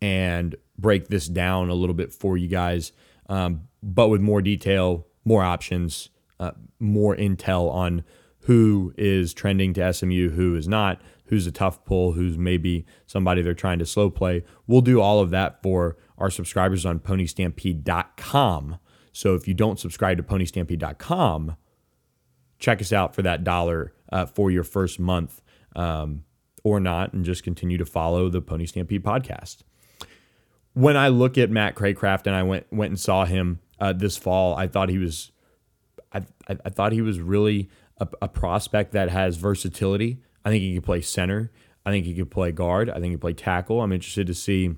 and 0.00 0.54
break 0.78 1.08
this 1.08 1.26
down 1.26 1.70
a 1.70 1.74
little 1.74 1.94
bit 1.94 2.12
for 2.12 2.36
you 2.36 2.46
guys, 2.46 2.92
um, 3.28 3.62
but 3.82 4.08
with 4.08 4.20
more 4.20 4.40
detail, 4.40 5.06
more 5.24 5.42
options, 5.42 6.10
uh, 6.38 6.52
more 6.78 7.16
intel 7.16 7.72
on 7.72 8.04
who 8.42 8.94
is 8.96 9.34
trending 9.34 9.74
to 9.74 9.92
SMU, 9.92 10.30
who 10.30 10.54
is 10.54 10.68
not, 10.68 11.00
who's 11.28 11.46
a 11.46 11.52
tough 11.52 11.84
pull, 11.84 12.12
who's 12.12 12.36
maybe 12.36 12.84
somebody 13.06 13.42
they're 13.42 13.54
trying 13.54 13.78
to 13.78 13.86
slow 13.86 14.10
play. 14.10 14.44
We'll 14.66 14.80
do 14.80 15.00
all 15.00 15.20
of 15.20 15.30
that 15.30 15.62
for 15.62 15.96
our 16.16 16.30
subscribers 16.30 16.84
on 16.84 16.98
ponystampede.com. 16.98 18.78
So 19.12 19.34
if 19.34 19.48
you 19.48 19.54
don't 19.54 19.78
subscribe 19.78 20.16
to 20.16 20.22
ponystampede.com, 20.22 21.56
check 22.58 22.80
us 22.80 22.92
out 22.92 23.14
for 23.14 23.22
that 23.22 23.44
dollar 23.44 23.92
uh, 24.12 24.26
for 24.26 24.50
your 24.50 24.64
first 24.64 24.98
month 24.98 25.42
um, 25.76 26.24
or 26.64 26.80
not, 26.80 27.12
and 27.12 27.24
just 27.24 27.42
continue 27.42 27.78
to 27.78 27.86
follow 27.86 28.28
the 28.28 28.40
Pony 28.40 28.66
Stampede 28.66 29.04
podcast. 29.04 29.58
When 30.74 30.96
I 30.96 31.08
look 31.08 31.38
at 31.38 31.50
Matt 31.50 31.74
Craycraft 31.74 32.26
and 32.26 32.34
I 32.34 32.42
went 32.42 32.66
went 32.72 32.90
and 32.90 33.00
saw 33.00 33.24
him 33.24 33.60
uh, 33.80 33.92
this 33.92 34.16
fall, 34.16 34.54
I 34.54 34.66
thought 34.66 34.88
he 34.88 34.98
was, 34.98 35.32
I, 36.12 36.18
I, 36.48 36.56
I 36.64 36.70
thought 36.70 36.92
he 36.92 37.02
was 37.02 37.20
really 37.20 37.68
a, 37.98 38.08
a 38.22 38.28
prospect 38.28 38.92
that 38.92 39.10
has 39.10 39.36
versatility. 39.36 40.22
I 40.48 40.50
think 40.50 40.62
he 40.62 40.74
could 40.76 40.84
play 40.84 41.02
center. 41.02 41.52
I 41.84 41.90
think 41.90 42.06
he 42.06 42.14
could 42.14 42.30
play 42.30 42.52
guard. 42.52 42.88
I 42.88 42.94
think 42.94 43.04
he 43.04 43.10
could 43.12 43.20
play 43.20 43.34
tackle. 43.34 43.82
I'm 43.82 43.92
interested 43.92 44.26
to 44.28 44.34
see, 44.34 44.74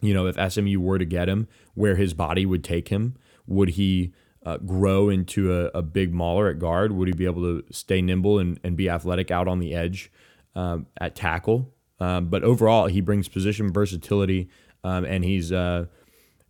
you 0.00 0.12
know, 0.12 0.26
if 0.26 0.52
SMU 0.52 0.80
were 0.80 0.98
to 0.98 1.04
get 1.04 1.28
him, 1.28 1.46
where 1.74 1.94
his 1.94 2.12
body 2.12 2.44
would 2.44 2.64
take 2.64 2.88
him. 2.88 3.16
Would 3.46 3.70
he 3.70 4.12
uh, 4.44 4.56
grow 4.56 5.08
into 5.08 5.54
a, 5.54 5.66
a, 5.78 5.82
big 5.82 6.12
mauler 6.12 6.48
at 6.48 6.58
guard? 6.58 6.90
Would 6.90 7.06
he 7.06 7.14
be 7.14 7.24
able 7.24 7.42
to 7.42 7.62
stay 7.70 8.02
nimble 8.02 8.40
and, 8.40 8.58
and 8.64 8.76
be 8.76 8.90
athletic 8.90 9.30
out 9.30 9.46
on 9.46 9.60
the 9.60 9.76
edge 9.76 10.10
um, 10.56 10.86
at 11.00 11.14
tackle? 11.14 11.72
Um, 12.00 12.26
but 12.26 12.42
overall, 12.42 12.86
he 12.86 13.00
brings 13.00 13.28
position 13.28 13.72
versatility, 13.72 14.48
um, 14.82 15.04
and 15.04 15.22
he's 15.24 15.52
uh, 15.52 15.86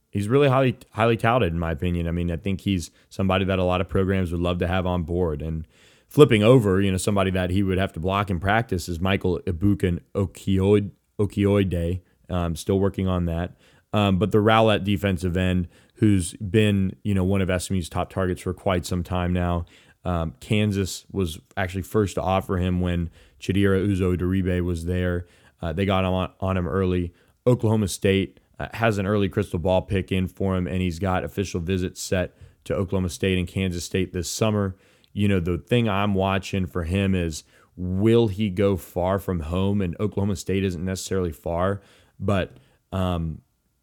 he's 0.09 0.29
really 0.29 0.49
highly 0.49 0.79
highly 0.93 1.19
touted 1.19 1.53
in 1.53 1.59
my 1.59 1.73
opinion. 1.73 2.09
I 2.09 2.13
mean, 2.13 2.31
I 2.31 2.37
think 2.37 2.63
he's 2.63 2.91
somebody 3.11 3.45
that 3.45 3.59
a 3.59 3.65
lot 3.65 3.83
of 3.83 3.89
programs 3.91 4.33
would 4.33 4.41
love 4.41 4.61
to 4.61 4.67
have 4.67 4.87
on 4.87 5.03
board. 5.03 5.43
And 5.43 5.67
flipping 6.11 6.43
over, 6.43 6.81
you 6.81 6.91
know, 6.91 6.99
somebody 6.99 7.31
that 7.31 7.51
he 7.51 7.63
would 7.63 7.79
have 7.79 7.93
to 7.93 8.01
block 8.01 8.29
in 8.29 8.41
practice 8.41 8.89
is 8.89 9.01
Michael 9.01 9.41
Ebukan 9.47 10.01
Okioide. 10.15 12.01
Um, 12.29 12.57
still 12.57 12.79
working 12.79 13.09
on 13.09 13.25
that. 13.25 13.57
Um, 13.93 14.19
but 14.19 14.31
the 14.31 14.39
Rowlett 14.39 14.85
defensive 14.85 15.37
end, 15.37 15.69
who's 15.95 16.35
been, 16.35 16.95
you 17.03 17.15
know, 17.15 17.25
one 17.25 17.41
of 17.41 17.63
SMU's 17.63 17.89
top 17.89 18.11
targets 18.11 18.43
for 18.43 18.53
quite 18.53 18.87
some 18.87 19.03
time 19.03 19.33
now. 19.33 19.65
Um, 20.05 20.35
Kansas 20.41 21.07
was 21.11 21.41
actually 21.57 21.83
first 21.83 22.15
to 22.15 22.23
offer 22.23 22.57
him 22.59 22.81
when 22.81 23.11
Chidera 23.41 23.87
Uzo-Diribe 23.87 24.65
was 24.65 24.87
there. 24.87 25.27
Uh, 25.61 25.73
they 25.73 25.85
got 25.85 26.05
on, 26.05 26.31
on 26.41 26.57
him 26.57 26.67
early. 26.67 27.13
Oklahoma 27.47 27.89
State 27.89 28.41
uh, 28.59 28.69
has 28.75 28.99
an 28.99 29.07
early 29.07 29.29
crystal 29.29 29.59
ball 29.59 29.83
pick 29.83 30.11
in 30.11 30.29
for 30.29 30.57
him, 30.57 30.67
and 30.67 30.81
he's 30.81 30.99
got 30.99 31.25
official 31.25 31.61
visits 31.61 32.01
set 32.01 32.35
to 32.65 32.75
Oklahoma 32.75 33.11
State 33.11 33.39
and 33.39 33.49
Kansas 33.49 33.85
State 33.85 34.13
this 34.13 34.31
summer. 34.31 34.77
You 35.13 35.29
know, 35.29 35.41
the 35.41 35.59
thing 35.59 35.89
I'm 35.89 36.15
watching 36.15 36.67
for 36.67 36.85
him 36.85 37.15
is 37.15 37.45
will 37.77 38.29
he 38.29 38.51
go 38.51 38.77
far 38.77 39.19
from 39.19 39.41
home? 39.41 39.81
And 39.81 39.97
Oklahoma 39.99 40.37
State 40.37 40.65
isn't 40.65 40.85
necessarily 40.85 41.33
far, 41.33 41.81
but 42.19 42.57
um, 42.93 43.41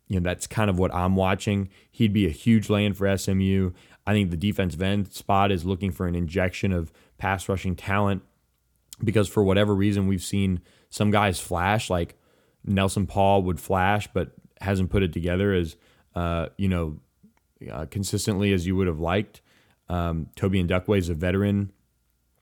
you 0.08 0.20
know 0.20 0.30
that's 0.30 0.48
kind 0.48 0.70
of 0.70 0.80
what 0.80 0.94
I'm 0.94 1.16
watching. 1.16 1.70
He'd 1.92 2.14
be 2.14 2.26
a 2.26 2.32
huge 2.32 2.70
land 2.70 2.98
for 2.98 3.16
SMU. 3.18 3.72
I 4.06 4.14
think 4.14 4.32
the 4.32 4.38
defensive 4.38 4.82
end 4.82 5.12
spot 5.12 5.52
is 5.52 5.66
looking 5.66 5.92
for 5.92 6.08
an 6.08 6.16
injection 6.16 6.72
of 6.72 6.94
pass 7.18 7.50
rushing 7.50 7.76
talent 7.76 8.24
because 9.04 9.28
for 9.28 9.44
whatever 9.44 9.76
reason 9.76 10.08
we've 10.08 10.24
seen 10.24 10.62
some 10.90 11.12
guys 11.12 11.40
flash 11.40 11.90
like 11.90 12.16
Nelson 12.64 13.06
Paul 13.06 13.44
would 13.44 13.60
flash, 13.60 14.08
but 14.14 14.32
hasn't 14.62 14.90
put 14.90 15.04
it 15.04 15.14
together 15.14 15.54
as 15.54 15.76
uh, 16.16 16.48
you 16.58 16.68
know 16.68 17.00
uh, 17.72 17.86
consistently 17.90 18.54
as 18.54 18.66
you 18.66 18.76
would 18.76 18.88
have 18.88 19.00
liked. 19.00 19.42
Um, 19.90 20.28
Toby 20.36 20.64
Duckway 20.64 21.00
is 21.00 21.10
a 21.10 21.14
veteran; 21.14 21.72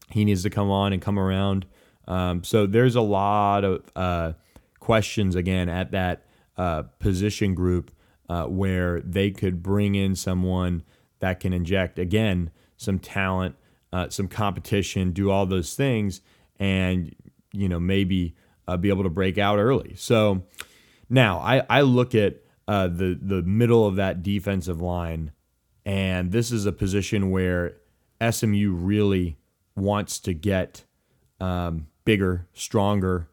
he 0.09 0.25
needs 0.25 0.43
to 0.43 0.49
come 0.49 0.69
on 0.69 0.93
and 0.93 1.01
come 1.01 1.19
around. 1.19 1.65
Um, 2.07 2.43
so 2.43 2.65
there's 2.65 2.95
a 2.95 3.01
lot 3.01 3.63
of 3.63 3.83
uh, 3.95 4.33
questions 4.79 5.35
again 5.35 5.69
at 5.69 5.91
that 5.91 6.25
uh, 6.57 6.83
position 6.99 7.55
group 7.55 7.91
uh, 8.29 8.45
where 8.45 9.01
they 9.01 9.31
could 9.31 9.63
bring 9.63 9.95
in 9.95 10.15
someone 10.15 10.83
that 11.19 11.39
can 11.39 11.53
inject 11.53 11.97
again 11.97 12.51
some 12.77 12.99
talent, 12.99 13.55
uh, 13.91 14.09
some 14.09 14.27
competition, 14.27 15.11
do 15.11 15.31
all 15.31 15.45
those 15.45 15.73
things, 15.73 16.21
and 16.59 17.15
you 17.51 17.69
know 17.69 17.79
maybe 17.79 18.35
be 18.79 18.89
able 18.89 19.03
to 19.03 19.09
break 19.09 19.37
out 19.37 19.59
early. 19.59 19.93
So 19.95 20.43
now, 21.09 21.39
I, 21.39 21.63
I 21.69 21.81
look 21.81 22.15
at 22.15 22.37
uh, 22.67 22.87
the 22.87 23.17
the 23.21 23.41
middle 23.43 23.85
of 23.85 23.95
that 23.97 24.23
defensive 24.23 24.81
line, 24.81 25.31
and 25.85 26.31
this 26.31 26.51
is 26.51 26.65
a 26.65 26.71
position 26.71 27.31
where 27.31 27.77
SMU 28.29 28.73
really 28.73 29.37
wants 29.75 30.19
to 30.21 30.33
get 30.33 30.83
um, 31.39 31.87
bigger, 32.05 32.47
stronger, 32.53 33.29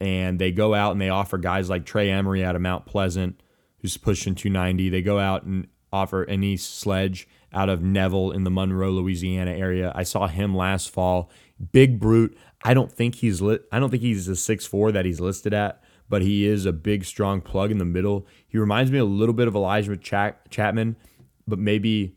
and 0.00 0.38
they 0.38 0.52
go 0.52 0.74
out 0.74 0.92
and 0.92 1.00
they 1.00 1.08
offer 1.08 1.38
guys 1.38 1.68
like 1.68 1.84
Trey 1.84 2.10
Emery 2.10 2.44
out 2.44 2.54
of 2.54 2.62
Mount 2.62 2.86
Pleasant, 2.86 3.42
who's 3.80 3.96
pushing 3.96 4.34
290. 4.34 4.88
They 4.90 5.02
go 5.02 5.18
out 5.18 5.42
and 5.42 5.66
offer 5.92 6.24
Anees 6.26 6.60
Sledge 6.60 7.26
out 7.52 7.68
of 7.68 7.82
Neville 7.82 8.30
in 8.30 8.44
the 8.44 8.50
Monroe, 8.50 8.90
Louisiana 8.90 9.52
area. 9.52 9.90
I 9.94 10.02
saw 10.02 10.28
him 10.28 10.54
last 10.54 10.90
fall. 10.90 11.30
Big 11.72 11.98
brute. 11.98 12.36
I 12.62 12.74
don't 12.74 12.92
think 12.92 13.16
he's 13.16 13.40
lit. 13.40 13.64
I 13.72 13.80
don't 13.80 13.90
think 13.90 14.02
he's 14.02 14.26
the 14.26 14.36
six 14.36 14.66
four 14.66 14.92
that 14.92 15.04
he's 15.04 15.20
listed 15.20 15.54
at 15.54 15.82
but 16.08 16.22
he 16.22 16.46
is 16.46 16.66
a 16.66 16.72
big, 16.72 17.04
strong 17.04 17.40
plug 17.40 17.70
in 17.70 17.78
the 17.78 17.84
middle. 17.84 18.26
He 18.46 18.58
reminds 18.58 18.90
me 18.90 18.98
a 18.98 19.04
little 19.04 19.34
bit 19.34 19.48
of 19.48 19.54
Elijah 19.54 19.96
Chapman, 19.96 20.96
but 21.48 21.58
maybe 21.58 22.16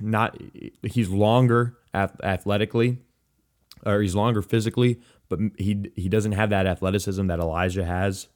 not. 0.00 0.38
He's 0.82 1.10
longer 1.10 1.76
athletically, 1.94 2.98
or 3.84 4.00
he's 4.00 4.14
longer 4.14 4.42
physically, 4.42 5.00
but 5.28 5.38
he 5.58 5.90
he 5.96 6.08
doesn't 6.08 6.32
have 6.32 6.50
that 6.50 6.66
athleticism 6.66 7.26
that 7.26 7.38
Elijah 7.38 7.84
has. 7.84 8.28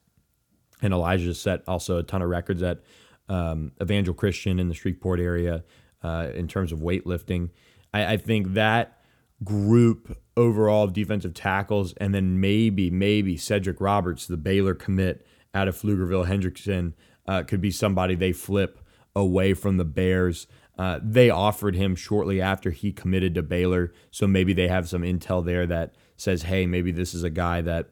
And 0.82 0.92
Elijah 0.92 1.34
set 1.34 1.62
also 1.66 1.98
a 1.98 2.02
ton 2.02 2.20
of 2.20 2.28
records 2.28 2.62
at 2.62 2.82
um, 3.28 3.72
Evangel 3.80 4.12
Christian 4.12 4.58
in 4.58 4.68
the 4.68 4.74
Shreveport 4.74 5.20
area 5.20 5.64
uh, 6.02 6.28
in 6.34 6.48
terms 6.48 6.70
of 6.70 6.80
weightlifting. 6.80 7.50
I, 7.94 8.14
I 8.14 8.16
think 8.18 8.54
that 8.54 9.00
group 9.42 10.18
overall 10.36 10.84
of 10.84 10.92
defensive 10.92 11.34
tackles, 11.34 11.94
and 11.94 12.14
then 12.14 12.40
maybe, 12.40 12.90
maybe 12.90 13.36
Cedric 13.36 13.80
Roberts, 13.80 14.26
the 14.26 14.36
Baylor 14.36 14.74
commit 14.74 15.26
out 15.54 15.68
of 15.68 15.76
Pflugerville 15.76 16.26
Hendrickson, 16.26 16.92
uh, 17.26 17.42
could 17.42 17.60
be 17.60 17.70
somebody 17.70 18.14
they 18.14 18.32
flip 18.32 18.78
away 19.16 19.52
from 19.52 19.76
the 19.76 19.84
Bears. 19.84 20.46
Uh, 20.78 21.00
they 21.02 21.30
offered 21.30 21.74
him 21.74 21.96
shortly 21.96 22.40
after 22.40 22.70
he 22.70 22.92
committed 22.92 23.34
to 23.34 23.42
Baylor, 23.42 23.92
so 24.12 24.28
maybe 24.28 24.52
they 24.52 24.68
have 24.68 24.88
some 24.88 25.02
intel 25.02 25.44
there 25.44 25.66
that 25.66 25.96
says, 26.16 26.42
hey, 26.42 26.66
maybe 26.66 26.92
this 26.92 27.14
is 27.14 27.24
a 27.24 27.30
guy 27.30 27.60
that 27.62 27.88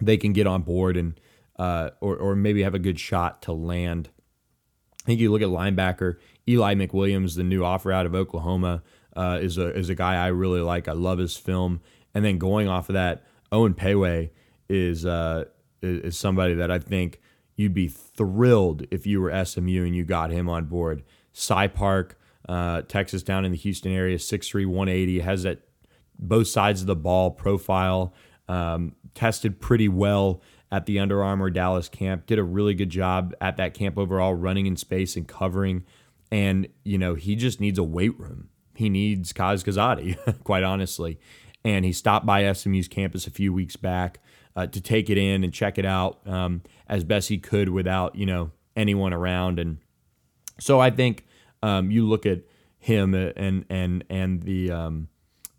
they 0.00 0.18
can 0.18 0.34
get 0.34 0.46
on 0.46 0.62
board 0.62 0.96
and 0.98 1.18
uh, 1.58 1.90
or 2.00 2.16
or 2.16 2.36
maybe 2.36 2.62
have 2.62 2.74
a 2.74 2.78
good 2.78 2.98
shot 2.98 3.40
to 3.42 3.52
land. 3.52 4.10
I 5.02 5.06
think 5.06 5.20
you 5.20 5.30
look 5.30 5.42
at 5.42 5.48
linebacker 5.48 6.16
Eli 6.48 6.74
McWilliams, 6.74 7.36
the 7.36 7.44
new 7.44 7.64
offer 7.64 7.92
out 7.92 8.06
of 8.06 8.14
Oklahoma 8.14 8.82
uh, 9.14 9.38
is 9.40 9.58
a 9.58 9.74
is 9.76 9.88
a 9.88 9.94
guy 9.94 10.22
I 10.22 10.28
really 10.28 10.60
like. 10.60 10.88
I 10.88 10.92
love 10.92 11.18
his 11.18 11.36
film. 11.36 11.80
And 12.14 12.24
then 12.24 12.38
going 12.38 12.68
off 12.68 12.88
of 12.88 12.94
that, 12.94 13.24
Owen 13.50 13.74
Pewee 13.74 14.30
is 14.68 15.06
uh, 15.06 15.44
is 15.82 16.16
somebody 16.16 16.54
that 16.54 16.70
I 16.70 16.78
think 16.78 17.20
you'd 17.56 17.74
be 17.74 17.88
thrilled 17.88 18.86
if 18.90 19.06
you 19.06 19.20
were 19.20 19.44
SMU 19.44 19.84
and 19.84 19.94
you 19.94 20.04
got 20.04 20.30
him 20.30 20.48
on 20.48 20.66
board. 20.66 21.02
Cy 21.32 21.66
Park, 21.66 22.18
uh, 22.48 22.82
Texas, 22.82 23.22
down 23.22 23.44
in 23.44 23.52
the 23.52 23.58
Houston 23.58 23.92
area, 23.92 24.18
6'3", 24.18 24.66
180, 24.66 25.20
has 25.20 25.42
that 25.44 25.60
both 26.18 26.48
sides 26.48 26.80
of 26.80 26.86
the 26.86 26.96
ball 26.96 27.30
profile. 27.30 28.14
Um, 28.48 28.96
tested 29.14 29.60
pretty 29.60 29.88
well 29.88 30.42
at 30.70 30.86
the 30.86 30.98
Under 30.98 31.22
Armour 31.22 31.50
Dallas 31.50 31.88
camp. 31.88 32.26
Did 32.26 32.38
a 32.38 32.44
really 32.44 32.74
good 32.74 32.90
job 32.90 33.34
at 33.40 33.56
that 33.56 33.74
camp 33.74 33.96
overall, 33.96 34.34
running 34.34 34.66
in 34.66 34.76
space 34.76 35.16
and 35.16 35.26
covering. 35.26 35.84
And 36.30 36.68
you 36.82 36.98
know 36.98 37.14
he 37.14 37.36
just 37.36 37.60
needs 37.60 37.78
a 37.78 37.84
weight 37.84 38.18
room 38.18 38.48
he 38.74 38.88
needs 38.88 39.32
Kaz 39.32 39.64
Kazadi, 39.64 40.16
quite 40.44 40.62
honestly. 40.62 41.18
And 41.64 41.84
he 41.84 41.92
stopped 41.92 42.26
by 42.26 42.50
SMU's 42.52 42.88
campus 42.88 43.26
a 43.26 43.30
few 43.30 43.52
weeks 43.52 43.76
back 43.76 44.18
uh, 44.56 44.66
to 44.66 44.80
take 44.80 45.10
it 45.10 45.18
in 45.18 45.44
and 45.44 45.52
check 45.52 45.78
it 45.78 45.86
out 45.86 46.20
um, 46.26 46.62
as 46.88 47.04
best 47.04 47.28
he 47.28 47.38
could 47.38 47.68
without 47.68 48.16
you 48.16 48.26
know 48.26 48.50
anyone 48.76 49.12
around. 49.12 49.58
And 49.58 49.78
so 50.60 50.80
I 50.80 50.90
think 50.90 51.26
um, 51.62 51.90
you 51.90 52.06
look 52.06 52.26
at 52.26 52.40
him 52.78 53.14
and 53.14 53.64
and 53.70 54.04
and 54.10 54.42
the 54.42 54.70
um, 54.70 55.08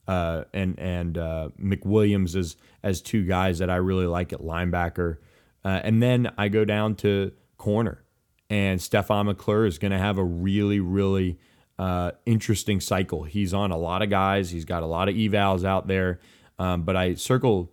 uh, 0.08 0.44
and 0.54 0.78
and 0.80 1.18
uh, 1.18 1.50
McWilliams 1.60 2.36
as 2.36 2.56
as 2.84 3.02
two 3.02 3.26
guys 3.26 3.60
that 3.60 3.70
I 3.70 3.78
really 3.78 4.08
like 4.08 4.34
at 4.34 4.40
linebacker. 4.40 5.18
Uh, 5.66 5.80
and 5.84 6.04
then 6.04 6.32
I 6.38 6.50
go 6.50 6.66
down 6.66 6.96
to 6.96 7.32
corner, 7.58 8.04
and 8.50 8.82
Stefan 8.82 9.28
McClure 9.28 9.66
is 9.66 9.78
going 9.78 9.92
to 9.92 9.98
have 9.98 10.18
a 10.18 10.24
really 10.24 10.80
really 10.80 11.40
uh, 11.80 12.12
interesting 12.26 12.80
cycle. 12.80 13.24
He's 13.24 13.54
on 13.54 13.72
a 13.72 13.78
lot 13.78 14.02
of 14.02 14.10
guys. 14.10 14.52
He's 14.52 14.66
got 14.66 14.84
a 14.84 14.86
lot 14.86 15.10
of 15.10 15.16
evals 15.16 15.66
out 15.66 15.88
there. 15.88 16.20
Um, 16.60 16.84
but 16.84 16.96
I 16.96 17.16
circle 17.16 17.72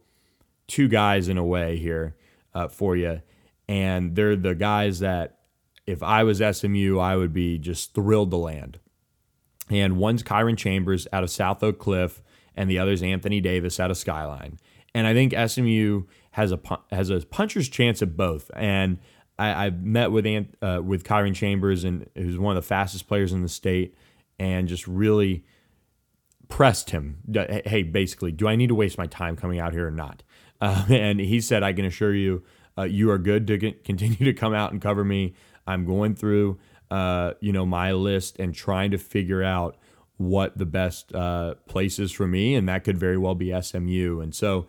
two 0.70 0.88
guys 0.88 1.28
in 1.28 1.36
a 1.36 1.44
way 1.44 1.76
here 1.76 2.16
uh, 2.54 2.68
for 2.68 2.96
you, 2.96 3.20
and 3.68 4.16
they're 4.16 4.36
the 4.36 4.54
guys 4.54 5.00
that 5.00 5.40
if 5.86 6.02
I 6.02 6.24
was 6.24 6.38
SMU, 6.38 6.98
I 6.98 7.16
would 7.16 7.32
be 7.32 7.58
just 7.58 7.94
thrilled 7.94 8.30
to 8.30 8.36
land. 8.36 8.78
And 9.68 9.96
one's 9.96 10.22
Kyron 10.22 10.56
Chambers 10.56 11.06
out 11.12 11.22
of 11.22 11.30
South 11.30 11.62
Oak 11.62 11.78
Cliff, 11.78 12.22
and 12.54 12.70
the 12.70 12.78
other's 12.78 13.02
Anthony 13.02 13.40
Davis 13.40 13.78
out 13.78 13.90
of 13.90 13.96
Skyline. 13.96 14.58
And 14.94 15.06
I 15.06 15.14
think 15.14 15.34
SMU 15.34 16.02
has 16.32 16.52
a 16.52 16.60
has 16.90 17.10
a 17.10 17.20
puncher's 17.20 17.68
chance 17.68 18.02
at 18.02 18.16
both. 18.16 18.50
And 18.54 18.98
I, 19.38 19.66
I 19.66 19.70
met 19.70 20.10
with 20.10 20.26
Ant, 20.26 20.54
uh, 20.60 20.80
with 20.84 21.04
Kyron 21.04 21.34
Chambers, 21.34 21.84
and 21.84 22.08
who's 22.16 22.38
one 22.38 22.56
of 22.56 22.62
the 22.62 22.66
fastest 22.66 23.06
players 23.08 23.32
in 23.32 23.42
the 23.42 23.48
state, 23.48 23.94
and 24.38 24.68
just 24.68 24.86
really 24.86 25.44
pressed 26.48 26.90
him. 26.90 27.18
Hey, 27.64 27.84
basically, 27.84 28.32
do 28.32 28.48
I 28.48 28.56
need 28.56 28.68
to 28.68 28.74
waste 28.74 28.98
my 28.98 29.06
time 29.06 29.36
coming 29.36 29.60
out 29.60 29.72
here 29.72 29.86
or 29.86 29.92
not? 29.92 30.22
Uh, 30.60 30.84
and 30.90 31.20
he 31.20 31.40
said, 31.40 31.62
I 31.62 31.72
can 31.72 31.84
assure 31.84 32.14
you, 32.14 32.42
uh, 32.76 32.84
you 32.84 33.10
are 33.10 33.18
good 33.18 33.46
to 33.48 33.58
get, 33.58 33.84
continue 33.84 34.24
to 34.24 34.32
come 34.32 34.54
out 34.54 34.72
and 34.72 34.80
cover 34.80 35.04
me. 35.04 35.34
I'm 35.66 35.84
going 35.84 36.14
through, 36.14 36.58
uh, 36.90 37.32
you 37.40 37.52
know, 37.52 37.66
my 37.66 37.92
list 37.92 38.38
and 38.38 38.54
trying 38.54 38.90
to 38.90 38.98
figure 38.98 39.42
out 39.42 39.76
what 40.16 40.58
the 40.58 40.66
best 40.66 41.14
uh, 41.14 41.54
place 41.66 41.98
is 41.98 42.12
for 42.12 42.26
me, 42.26 42.54
and 42.54 42.68
that 42.68 42.84
could 42.84 42.98
very 42.98 43.16
well 43.16 43.34
be 43.34 43.58
SMU. 43.58 44.20
And 44.20 44.34
so 44.34 44.66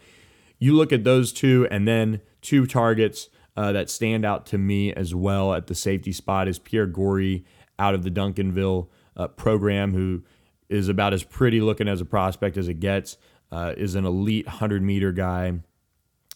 you 0.59 0.73
look 0.73 0.93
at 0.93 1.03
those 1.03 1.33
two, 1.33 1.67
and 1.69 1.87
then 1.87 2.21
two 2.41 2.65
targets 2.65 3.29
uh, 3.57 3.71
that 3.73 3.89
stand 3.89 4.23
out 4.23 4.45
to 4.47 4.57
me 4.57 4.93
as 4.93 5.13
well 5.13 5.53
at 5.53 5.67
the 5.67 5.75
safety 5.75 6.13
spot 6.13 6.47
is 6.47 6.57
Pierre 6.57 6.85
Gorey 6.85 7.43
out 7.77 7.93
of 7.93 8.03
the 8.03 8.11
Duncanville 8.11 8.87
uh, 9.17 9.27
program, 9.27 9.93
who 9.93 10.23
is 10.69 10.87
about 10.87 11.13
as 11.13 11.23
pretty 11.23 11.59
looking 11.59 11.89
as 11.89 11.99
a 11.99 12.05
prospect 12.05 12.55
as 12.57 12.67
it 12.67 12.79
gets. 12.79 13.17
Uh, 13.51 13.73
is 13.75 13.95
an 13.95 14.05
elite 14.05 14.45
100 14.45 14.81
meter 14.81 15.11
guy, 15.11 15.59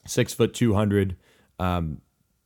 six 0.05 0.33
foot 0.33 0.53
200. 0.53 1.15
Um, 1.59 2.01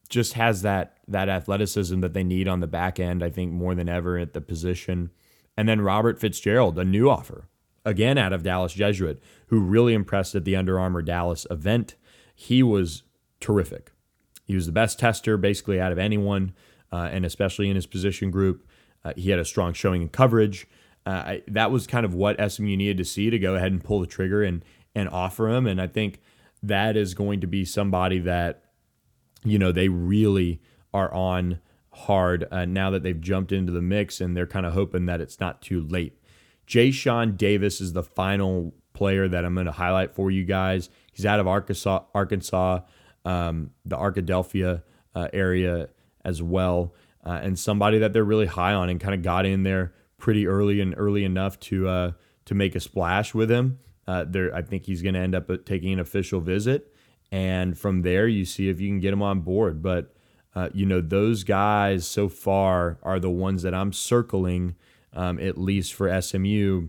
just 0.09 0.33
has 0.33 0.63
that 0.63 0.97
that 1.07 1.29
athleticism 1.29 1.99
that 2.01 2.13
they 2.13 2.23
need 2.23 2.47
on 2.47 2.59
the 2.59 2.67
back 2.67 2.99
end. 2.99 3.23
I 3.23 3.29
think 3.29 3.51
more 3.51 3.75
than 3.75 3.87
ever 3.87 4.17
at 4.17 4.33
the 4.33 4.41
position. 4.41 5.11
And 5.55 5.69
then 5.69 5.81
Robert 5.81 6.19
Fitzgerald, 6.19 6.79
a 6.79 6.85
new 6.85 7.09
offer, 7.09 7.47
again 7.85 8.17
out 8.17 8.33
of 8.33 8.43
Dallas 8.43 8.73
Jesuit, 8.73 9.21
who 9.47 9.59
really 9.59 9.93
impressed 9.93 10.35
at 10.35 10.45
the 10.45 10.55
Under 10.55 10.79
Armour 10.79 11.01
Dallas 11.01 11.45
event. 11.51 11.95
He 12.33 12.63
was 12.63 13.03
terrific. 13.39 13.91
He 14.45 14.55
was 14.55 14.65
the 14.65 14.71
best 14.71 14.99
tester 14.99 15.37
basically 15.37 15.79
out 15.79 15.91
of 15.91 15.99
anyone, 15.99 16.53
uh, 16.91 17.09
and 17.11 17.25
especially 17.25 17.69
in 17.69 17.75
his 17.75 17.85
position 17.85 18.31
group. 18.31 18.67
Uh, 19.03 19.13
he 19.15 19.29
had 19.29 19.39
a 19.39 19.45
strong 19.45 19.73
showing 19.73 20.01
in 20.01 20.09
coverage. 20.09 20.67
Uh, 21.05 21.09
I, 21.09 21.43
that 21.47 21.71
was 21.71 21.87
kind 21.87 22.05
of 22.05 22.13
what 22.13 22.51
SMU 22.51 22.75
needed 22.75 22.97
to 22.97 23.05
see 23.05 23.29
to 23.29 23.39
go 23.39 23.55
ahead 23.55 23.71
and 23.71 23.83
pull 23.83 23.99
the 23.99 24.07
trigger 24.07 24.43
and 24.43 24.65
and 24.95 25.07
offer 25.09 25.47
him. 25.49 25.67
And 25.67 25.79
I 25.79 25.87
think 25.87 26.19
that 26.63 26.97
is 26.97 27.13
going 27.13 27.41
to 27.41 27.47
be 27.47 27.65
somebody 27.65 28.19
that 28.19 28.63
you 29.43 29.57
know 29.57 29.71
they 29.71 29.89
really 29.89 30.61
are 30.93 31.13
on 31.13 31.59
hard 31.91 32.47
uh, 32.51 32.65
now 32.65 32.89
that 32.89 33.03
they've 33.03 33.21
jumped 33.21 33.51
into 33.51 33.71
the 33.71 33.81
mix 33.81 34.21
and 34.21 34.35
they're 34.35 34.47
kind 34.47 34.65
of 34.65 34.73
hoping 34.73 35.05
that 35.05 35.21
it's 35.21 35.39
not 35.39 35.61
too 35.61 35.81
late. 35.81 36.17
Jay 36.65 36.91
Sean 36.91 37.35
Davis 37.35 37.81
is 37.81 37.93
the 37.93 38.03
final 38.03 38.73
player 38.93 39.27
that 39.27 39.43
I'm 39.45 39.53
going 39.53 39.65
to 39.65 39.71
highlight 39.71 40.13
for 40.13 40.29
you 40.29 40.45
guys. 40.45 40.89
He's 41.11 41.25
out 41.25 41.39
of 41.39 41.47
Arkansas, 41.47 42.03
Arkansas, 42.13 42.81
um, 43.25 43.71
the 43.85 43.97
Arkadelphia 43.97 44.83
uh, 45.15 45.27
area 45.33 45.89
as 46.23 46.43
well, 46.43 46.93
uh, 47.25 47.39
and 47.41 47.57
somebody 47.57 47.99
that 47.99 48.13
they're 48.13 48.23
really 48.23 48.45
high 48.45 48.73
on 48.73 48.89
and 48.89 48.99
kind 48.99 49.15
of 49.15 49.23
got 49.23 49.45
in 49.45 49.63
there 49.63 49.93
pretty 50.17 50.47
early 50.47 50.79
and 50.81 50.93
early 50.97 51.23
enough 51.23 51.59
to 51.59 51.87
uh, 51.87 52.11
to 52.45 52.53
make 52.53 52.75
a 52.75 52.79
splash 52.79 53.33
with 53.33 53.49
him. 53.49 53.79
Uh, 54.09 54.25
there, 54.27 54.55
I 54.55 54.63
think 54.63 54.87
he's 54.87 55.03
going 55.03 55.13
to 55.13 55.19
end 55.19 55.35
up 55.35 55.51
taking 55.65 55.93
an 55.93 55.99
official 55.99 56.41
visit, 56.41 56.91
and 57.31 57.77
from 57.77 58.01
there 58.01 58.27
you 58.27 58.43
see 58.43 58.67
if 58.67 58.81
you 58.81 58.87
can 58.87 58.99
get 58.99 59.13
him 59.13 59.21
on 59.21 59.41
board. 59.41 59.83
But 59.83 60.15
uh, 60.55 60.69
you 60.73 60.87
know 60.87 60.99
those 60.99 61.43
guys 61.43 62.07
so 62.07 62.27
far 62.27 62.97
are 63.03 63.19
the 63.19 63.29
ones 63.29 63.61
that 63.61 63.75
I'm 63.75 63.93
circling, 63.93 64.73
um, 65.13 65.37
at 65.39 65.59
least 65.59 65.93
for 65.93 66.09
SMU, 66.19 66.87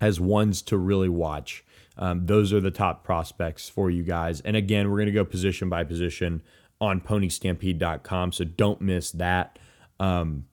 as 0.00 0.18
ones 0.18 0.62
to 0.62 0.78
really 0.78 1.10
watch. 1.10 1.62
Um, 1.98 2.24
those 2.24 2.54
are 2.54 2.60
the 2.60 2.70
top 2.70 3.04
prospects 3.04 3.68
for 3.68 3.90
you 3.90 4.02
guys. 4.02 4.40
And 4.40 4.56
again, 4.56 4.88
we're 4.88 4.96
going 4.96 5.06
to 5.08 5.12
go 5.12 5.26
position 5.26 5.68
by 5.68 5.84
position 5.84 6.40
on 6.80 7.02
ponystampede.com, 7.02 8.32
so 8.32 8.44
don't 8.44 8.80
miss 8.80 9.10
that. 9.10 9.58
Um, 9.98 10.46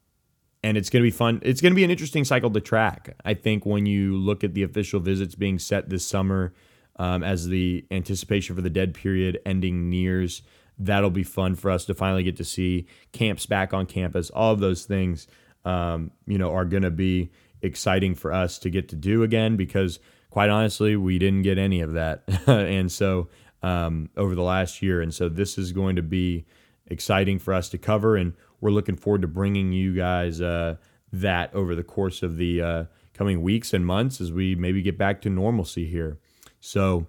and 0.64 0.78
it's 0.78 0.90
going 0.90 1.02
to 1.02 1.08
be 1.08 1.16
fun. 1.16 1.40
It's 1.44 1.62
going 1.62 1.72
to 1.72 1.76
be 1.76 1.84
an 1.84 1.92
interesting 1.92 2.26
cycle 2.26 2.50
to 2.52 2.62
track. 2.62 3.16
I 3.24 3.34
think 3.34 3.66
when 3.66 3.86
you 3.86 4.18
look 4.18 4.44
at 4.44 4.54
the 4.54 4.64
official 4.64 5.00
visits 5.00 5.36
being 5.36 5.60
set 5.60 5.90
this 5.90 6.06
summer, 6.06 6.54
um, 6.98 7.24
as 7.24 7.48
the 7.48 7.86
anticipation 7.92 8.56
for 8.56 8.62
the 8.62 8.70
dead 8.70 8.94
period 8.94 9.40
ending 9.46 9.90
nears, 9.90 10.42
that'll 10.80 11.10
be 11.10 11.24
fun 11.24 11.56
for 11.56 11.72
us 11.72 11.86
to 11.86 11.94
finally 11.94 12.24
get 12.24 12.38
to 12.38 12.44
see 12.44 12.88
camps 13.12 13.46
back 13.46 13.74
on 13.74 13.86
campus. 13.86 14.30
All 14.32 14.52
of 14.52 14.60
those 14.60 14.86
things, 14.86 15.28
um, 15.66 16.12
you 16.26 16.38
know, 16.38 16.52
are 16.54 16.66
going 16.66 16.84
to 16.84 16.92
be 16.92 17.32
exciting 17.62 18.16
for 18.16 18.32
us 18.32 18.60
to 18.60 18.70
get 18.70 18.90
to 18.90 18.96
do 18.96 19.24
again 19.24 19.56
because, 19.56 20.00
quite 20.30 20.50
honestly, 20.50 20.96
we 20.96 21.18
didn't 21.18 21.44
get 21.44 21.58
any 21.58 21.82
of 21.82 21.94
that, 21.94 22.24
and 22.48 22.92
so 22.92 23.30
um, 23.64 24.10
over 24.16 24.36
the 24.36 24.44
last 24.44 24.82
year, 24.82 25.02
and 25.02 25.14
so 25.14 25.30
this 25.30 25.58
is 25.58 25.72
going 25.72 25.96
to 25.96 26.04
be 26.04 26.46
exciting 26.90 27.40
for 27.40 27.54
us 27.54 27.70
to 27.70 27.78
cover 27.78 28.16
and 28.16 28.34
we're 28.62 28.72
looking 28.72 28.96
forward 28.96 29.22
to 29.22 29.28
bringing 29.28 29.72
you 29.72 29.94
guys 29.94 30.42
uh, 30.42 30.76
that 31.14 31.54
over 31.54 31.76
the 31.76 31.84
course 31.84 32.24
of 32.24 32.38
the 32.38 32.62
uh, 32.62 32.84
coming 33.14 33.42
weeks 33.42 33.74
and 33.74 33.86
months 33.86 34.22
as 34.22 34.32
we 34.32 34.56
maybe 34.56 34.82
get 34.82 34.98
back 34.98 35.22
to 35.22 35.30
normalcy 35.30 35.86
here. 35.86 36.18
So, 36.60 37.06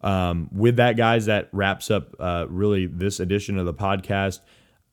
um, 0.00 0.48
with 0.52 0.76
that, 0.76 0.96
guys, 0.96 1.26
that 1.26 1.48
wraps 1.52 1.90
up 1.90 2.14
uh, 2.20 2.46
really 2.48 2.86
this 2.86 3.18
edition 3.18 3.58
of 3.58 3.66
the 3.66 3.74
podcast. 3.74 4.40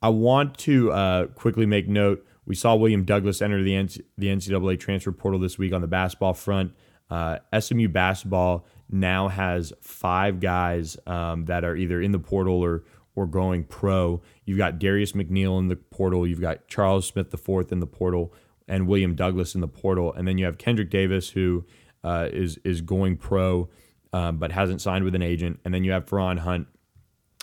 I 0.02 0.10
want 0.10 0.58
to 0.60 0.92
uh, 0.92 1.28
quickly 1.28 1.66
make 1.66 1.88
note. 1.88 2.26
We 2.46 2.56
saw 2.56 2.76
William 2.76 3.06
Douglas 3.06 3.42
enter 3.42 3.62
the, 3.64 3.74
NCAA 3.74 4.80
transfer 4.80 5.12
portal 5.12 5.40
this 5.40 5.58
week 5.58 5.74
on 5.74 5.82
the 5.82 5.88
basketball 5.88 6.34
front. 6.34 6.74
Uh, 7.10 7.38
SMU 7.60 7.88
basketball 7.88 8.66
now 8.90 9.28
has 9.28 9.74
five 9.82 10.40
guys 10.40 10.98
um, 11.08 11.46
that 11.46 11.64
are 11.64 11.76
either 11.76 12.02
in 12.02 12.12
the 12.12 12.20
portal 12.20 12.64
or 12.64 12.84
or 13.16 13.26
going 13.26 13.64
pro. 13.64 14.22
You've 14.46 14.58
got 14.58 14.80
Darius 14.80 15.14
McNeil 15.14 15.58
in 15.60 15.68
the 15.68 15.76
portal. 15.76 16.28
You've 16.28 16.42
got 16.42 16.68
Charles 16.68 17.08
Smith 17.08 17.34
IV 17.34 17.72
in 17.72 17.80
the 17.80 17.88
portal, 17.88 18.34
and 18.68 18.88
William 18.88 19.16
Douglas 19.16 19.56
in 19.56 19.62
the 19.62 19.68
portal. 19.68 20.14
And 20.14 20.28
then 20.28 20.38
you 20.38 20.46
have 20.46 20.58
Kendrick 20.58 20.90
Davis, 20.90 21.30
who 21.30 21.66
uh, 22.04 22.30
is 22.32 22.58
is 22.64 22.82
going 22.82 23.18
pro, 23.18 23.70
um, 24.14 24.38
but 24.38 24.52
hasn't 24.52 24.82
signed 24.82 25.06
with 25.06 25.16
an 25.16 25.22
agent. 25.22 25.60
And 25.66 25.74
then 25.74 25.84
you 25.84 25.92
have 25.92 26.06
Feron 26.06 26.40
Hunt, 26.40 26.68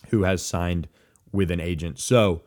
who 0.09 0.23
has 0.23 0.45
signed 0.45 0.89
with 1.33 1.51
an 1.51 1.61
agent. 1.61 1.99
So 1.99 2.43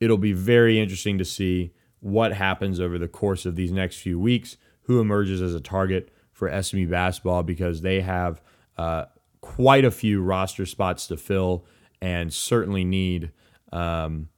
it'll 0.00 0.18
be 0.18 0.32
very 0.32 0.78
interesting 0.78 1.18
to 1.18 1.24
see 1.24 1.72
what 2.00 2.34
happens 2.34 2.78
over 2.78 2.98
the 2.98 3.08
course 3.08 3.46
of 3.46 3.56
these 3.56 3.72
next 3.72 3.96
few 3.96 4.20
weeks. 4.20 4.56
Who 4.82 5.00
emerges 5.00 5.42
as 5.42 5.52
a 5.52 5.60
target 5.60 6.12
for 6.30 6.62
SMU 6.62 6.86
basketball 6.86 7.42
because 7.42 7.80
they 7.80 8.02
have 8.02 8.40
uh, 8.76 9.06
quite 9.40 9.84
a 9.84 9.90
few 9.90 10.22
roster 10.22 10.66
spots 10.66 11.06
to 11.06 11.16
fill 11.16 11.64
and 12.06 12.32
certainly 12.32 12.84
need 12.84 13.32
um, 13.72 14.28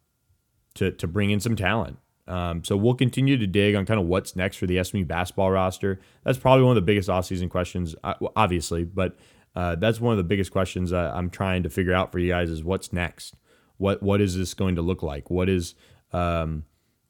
to 0.74 0.90
to 0.90 1.06
bring 1.06 1.30
in 1.30 1.38
some 1.38 1.54
talent. 1.54 1.98
Um, 2.26 2.64
so 2.64 2.76
we'll 2.76 2.94
continue 2.94 3.36
to 3.38 3.46
dig 3.46 3.74
on 3.74 3.86
kind 3.86 4.00
of 4.00 4.06
what's 4.06 4.36
next 4.36 4.56
for 4.56 4.66
the 4.66 4.82
SMU 4.82 5.04
basketball 5.04 5.50
roster. 5.50 5.98
That's 6.24 6.38
probably 6.38 6.64
one 6.64 6.76
of 6.76 6.82
the 6.82 6.86
biggest 6.86 7.08
offseason 7.08 7.48
questions, 7.48 7.94
uh, 8.04 8.14
obviously, 8.36 8.84
but 8.84 9.16
uh, 9.56 9.76
that's 9.76 9.98
one 9.98 10.12
of 10.12 10.18
the 10.18 10.24
biggest 10.24 10.50
questions 10.50 10.92
I'm 10.92 11.30
trying 11.30 11.62
to 11.62 11.70
figure 11.70 11.94
out 11.94 12.12
for 12.12 12.18
you 12.18 12.28
guys 12.30 12.50
is 12.50 12.62
what's 12.62 12.92
next. 12.92 13.34
What 13.76 14.02
what 14.02 14.20
is 14.20 14.36
this 14.36 14.54
going 14.54 14.74
to 14.76 14.82
look 14.82 15.02
like? 15.02 15.30
What 15.30 15.48
is 15.48 15.74
um, 16.12 16.64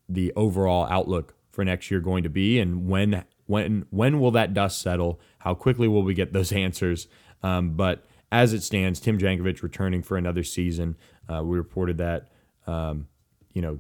the 0.09 0.33
overall 0.35 0.87
outlook 0.91 1.35
for 1.51 1.65
next 1.65 1.91
year 1.91 2.01
going 2.01 2.25
to 2.25 2.31
be, 2.31 2.59
and 2.59 2.89
when 2.89 3.25
when 3.47 3.87
when 3.91 4.21
will 4.21 4.33
that 4.33 4.55
dust 4.55 4.81
settle? 4.81 5.21
How 5.39 5.55
quickly 5.55 5.89
will 5.89 6.03
we 6.03 6.15
get 6.15 6.33
those 6.33 6.53
answers? 6.65 7.07
Um, 7.43 7.71
but 7.71 8.05
as 8.31 8.53
it 8.53 8.63
stands, 8.63 9.01
Tim 9.01 9.19
Jankovich 9.19 9.63
returning 9.63 10.03
for 10.03 10.17
another 10.17 10.43
season. 10.43 10.97
Uh, 11.29 11.43
we 11.45 11.57
reported 11.57 11.99
that, 11.99 12.29
um, 12.67 13.09
you 13.53 13.63
know, 13.63 13.79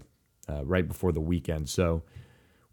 uh, 0.48 0.64
right 0.64 0.86
before 0.86 1.12
the 1.12 1.20
weekend. 1.20 1.68
So, 1.68 2.02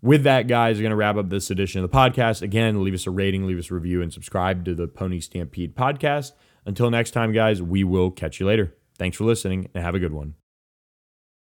with 0.01 0.23
that, 0.23 0.47
guys, 0.47 0.77
we're 0.77 0.83
going 0.83 0.91
to 0.91 0.95
wrap 0.95 1.15
up 1.15 1.29
this 1.29 1.49
edition 1.49 1.83
of 1.83 1.89
the 1.89 1.97
podcast. 1.97 2.41
Again, 2.43 2.83
leave 2.83 2.93
us 2.93 3.07
a 3.07 3.11
rating, 3.11 3.47
leave 3.47 3.57
us 3.57 3.71
a 3.71 3.73
review, 3.73 4.01
and 4.01 4.13
subscribe 4.13 4.63
to 4.65 4.75
the 4.75 4.88
Pony 4.88 5.19
Stampede 5.19 5.75
podcast. 5.75 6.33
Until 6.65 6.91
next 6.91 7.11
time, 7.11 7.31
guys, 7.31 7.61
we 7.61 7.83
will 7.83 8.11
catch 8.11 8.39
you 8.39 8.45
later. 8.45 8.75
Thanks 8.97 9.17
for 9.17 9.23
listening 9.23 9.69
and 9.73 9.83
have 9.83 9.95
a 9.95 9.99
good 9.99 10.13
one. 10.13 10.35